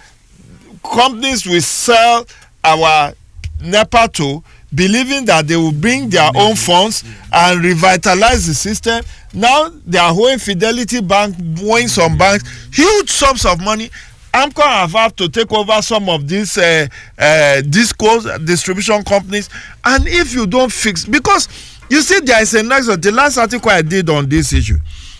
[0.84, 2.24] companies we sell
[2.62, 3.14] our
[3.60, 4.44] NEPA to,
[4.74, 9.04] believing that they will bring their own funds and revitalize the system.
[9.32, 13.90] Now they are owing Fidelity Bank, owing some banks huge sums of money.
[14.34, 16.86] AMCON have had to take over some of these uh,
[17.18, 19.48] uh, discos distribution companies,
[19.84, 21.48] and if you don't fix, because
[21.88, 22.98] you see there is a nexus.
[22.98, 24.76] The last article I did on this issue,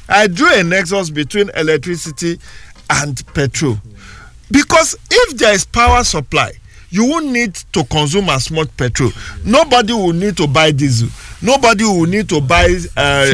[0.09, 2.39] I drew a nexus between electricity
[2.91, 3.79] and petrol
[4.51, 6.53] because if there is power supply
[6.91, 9.11] you won't need to consume as much petrol.
[9.45, 11.09] Nobody will need to buy diesel.
[11.41, 12.65] Nobody will need to buy
[12.97, 13.27] uh,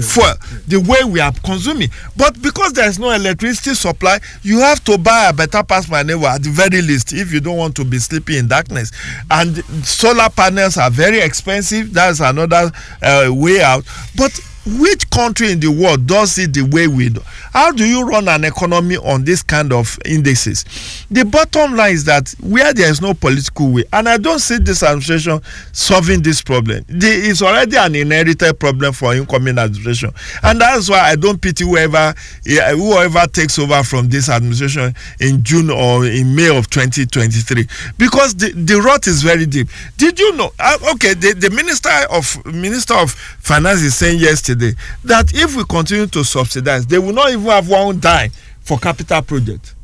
[0.00, 0.34] fuel.
[0.66, 1.90] the way we are consuming.
[2.16, 6.26] But because there is no electricity supply you have to buy a better pass neighbor
[6.26, 8.92] at the very least if you don't want to be sleeping in darkness.
[9.30, 11.92] And solar panels are very expensive.
[11.92, 12.70] That's another
[13.02, 13.84] uh, way out.
[14.16, 14.38] But
[14.78, 18.28] which country in the world does it the way we do how do you run
[18.28, 20.64] an economy on this kind of indices?
[21.10, 24.58] The bottom line is that where there is no political will and i don't see
[24.58, 25.40] this administration
[25.72, 26.84] solving this problem.
[26.88, 30.10] The, it's already an inherited problem for incoming administration
[30.42, 35.70] and that's why i don't pity whoever whoever takes over from this administration in june
[35.70, 37.66] or in may of 2023
[37.98, 39.68] because the, the rot is very deep.
[39.96, 44.72] Did you know uh, okay the, the minister of minister of finance is saying yesterday
[45.04, 48.30] that if we continue to subsidize they will not even have one dime
[48.60, 49.74] for capital project.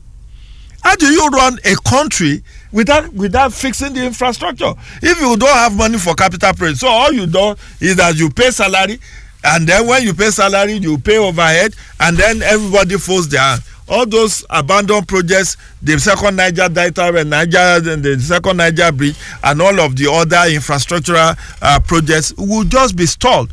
[0.83, 4.73] How do you run a country without without fixing the infrastructure?
[5.03, 8.31] If you don't have money for capital project so all you do is that you
[8.31, 9.01] pay salary
[9.45, 13.57] and then when you pay salary you pay overhead and then everybody falls their
[13.89, 19.17] all those abandoned projects the second niger delta and niger and the second niger bridge
[19.45, 23.53] and all of the other infrastructural uh, projects will just be stalled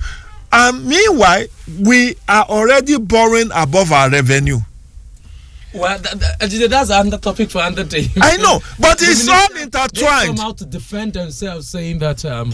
[0.53, 1.45] and meanwhile
[1.81, 4.59] we are already borrowing above our revenue.
[5.73, 8.05] Well, that, that, that's another topic for another day.
[8.21, 9.93] I know, but it's all intertwined.
[9.93, 12.53] They come out to defend themselves, saying that um,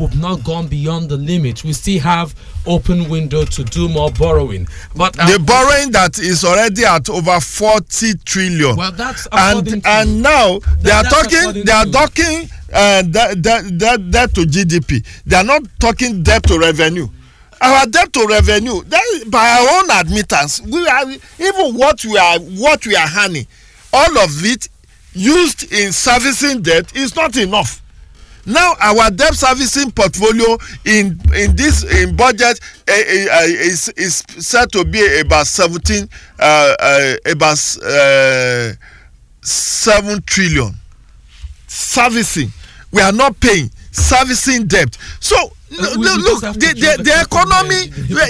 [0.00, 1.62] we've not gone beyond the limit.
[1.62, 2.34] We still have
[2.66, 4.66] open window to do more borrowing.
[4.96, 9.82] But um, the borrowing that is already at over 40 trillion Well, that's and to-
[9.84, 15.36] and now they are talking they are talking uh, debt, debt, debt to gdp they
[15.36, 17.06] are not talking debt to revenue
[17.60, 21.04] our debt to revenue that by our own admittance we are
[21.38, 23.46] even what we are what we are earning
[23.92, 24.68] all of it
[25.12, 27.80] used in servicing debt is not enough.
[28.46, 34.70] Now our debt servicing portfolio in in this in budget uh, uh, is is said
[34.72, 38.72] to be about seventeen uh, uh, about uh,
[39.40, 40.74] seven trillion.
[41.68, 42.50] Servicing
[42.92, 44.98] we are not paying servicing debt.
[45.20, 45.36] So
[45.76, 47.88] Look to the the, the economy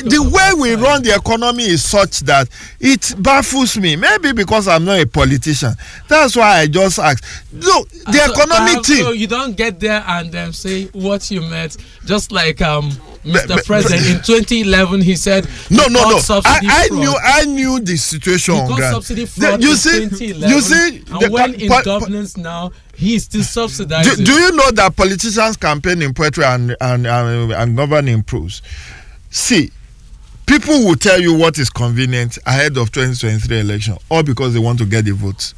[0.08, 2.48] the way we run the economy is such that
[2.80, 3.96] it baffles me.
[3.96, 5.74] Maybe because i'm not a politician.
[6.08, 7.22] That's why i just ask.
[7.52, 11.40] Look the so perhaps team So you don't get there and um, say what you
[11.42, 11.76] meant,
[12.06, 12.90] just like um,
[13.24, 13.48] Mr.
[13.48, 16.18] but- President in 2011, he said no no no.
[16.44, 20.00] I i knew i knew the situation He on got ground subsidy The- you see
[20.08, 24.24] 2011, you see the when in po- po- governance now, he is still do, subsidizing.
[24.24, 28.62] do you know that politicians campaign in poetry and and and, and governing prose
[29.30, 29.70] see
[30.46, 34.78] people will tell you what is convenient ahead of 2023 election all because they want
[34.78, 35.54] to get the votes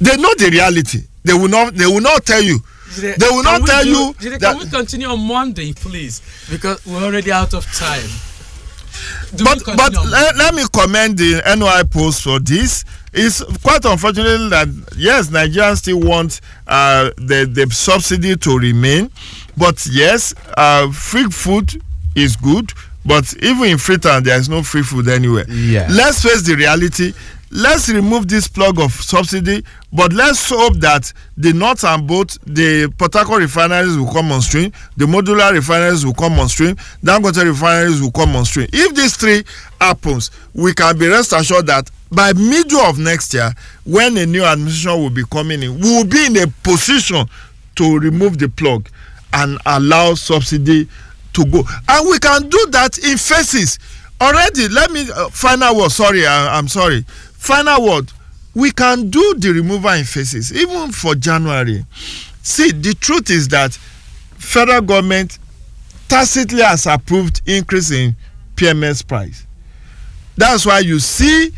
[0.00, 2.58] they know the reality they will not they will not tell you
[2.92, 6.20] Jide, they will not tell do- you Jide, that can we continue on Monday, please?
[6.50, 8.06] Because we're already out of time.
[9.34, 12.84] Do but but let, let me commend the NOI Polls for this.
[13.14, 19.10] It's quite unfortunate that yes, Nigerians still want uh, the the subsidy to remain,
[19.56, 21.80] but yes, uh, free food
[22.14, 22.72] is good.
[23.04, 25.44] But even in Freetown, there is no free food anywhere.
[25.50, 25.88] Yeah.
[25.90, 27.12] Let's face the reality.
[27.50, 32.90] Let's remove this plug of subsidy, but let's hope that the north and both the
[32.98, 38.00] Harcourt refineries will come on stream, the modular refineries will come on stream, Dangote refineries
[38.00, 38.68] will come on stream.
[38.72, 39.44] If these three
[39.78, 43.52] happens, we can be rest assured that by middle of next year,
[43.84, 47.26] when a new administration will be coming in, we will be in a position
[47.76, 48.88] to remove the plug
[49.32, 50.88] and allow subsidy
[51.32, 51.62] to go.
[51.88, 53.78] And we can do that in phases.
[54.20, 57.02] Already let me uh, final word sorry I, i'm sorry.
[57.08, 58.12] Final word
[58.54, 61.84] we can do the removal in phases even for january.
[62.42, 63.72] See the truth is that
[64.38, 65.38] federal government
[66.08, 68.14] tacitly has approved increase in
[68.54, 69.46] pms price.
[70.36, 71.50] That's why you see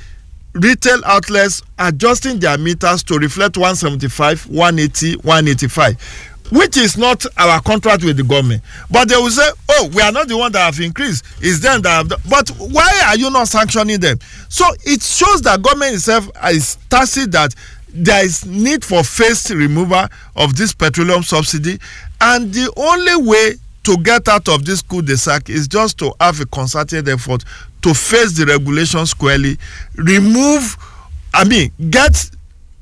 [0.55, 8.05] retail outlets adjusting their meters to reflect 175 180 185 which is not our contract
[8.05, 8.63] with the government.
[8.91, 11.25] But they will say oh we are not the one that have increased.
[11.41, 14.19] It's them that have but why are you not sanctioning them?
[14.49, 17.55] So it shows that government itself is tacit that
[17.89, 21.79] there is need for phased removal of this petroleum subsidy.
[22.21, 26.47] And the only way to get out of this cul-de-sac is just to have a
[26.47, 27.45] concerted effort
[27.85, 29.59] to face the regulation squarely
[29.97, 30.75] remove
[31.35, 32.31] i mean get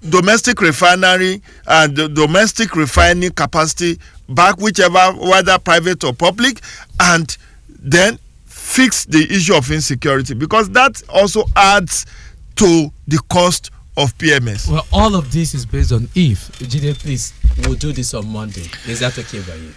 [0.08, 3.98] domestic refinery and the domestic refining capacity
[4.28, 6.60] back whichever whether private or public
[7.00, 7.36] and
[7.80, 12.06] then fix the issue of insecurity because that also adds
[12.54, 16.48] to the cost of pms Well, all of this is based on if.
[16.60, 17.34] Jide, please,
[17.64, 18.64] we'll do this on Monday.
[18.86, 19.74] Is that okay by you?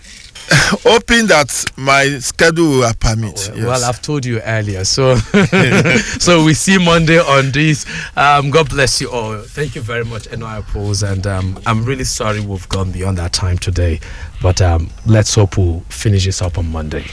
[0.83, 3.65] hoping that my schedule will permit yes.
[3.65, 5.15] Well, I've told you earlier, so
[6.19, 7.85] so we see Monday on this.
[8.15, 9.37] Um, God bless you all.
[9.39, 13.33] Thank you very much, NOI Polls, and um, I'm really sorry we've gone beyond that
[13.33, 13.99] time today,
[14.41, 17.05] but um, let's hope we'll finish this up on Monday.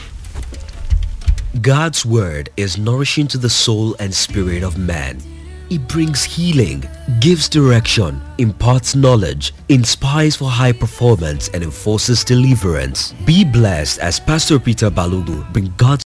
[1.61, 5.32] God's word is nourishing to the soul and spirit of man.
[5.73, 6.87] It brings healing,
[7.19, 13.15] gives direction, imparts knowledge, inspires for high performance, and enforces deliverance.
[13.25, 16.01] Be blessed as Pastor Peter Balugu bring God's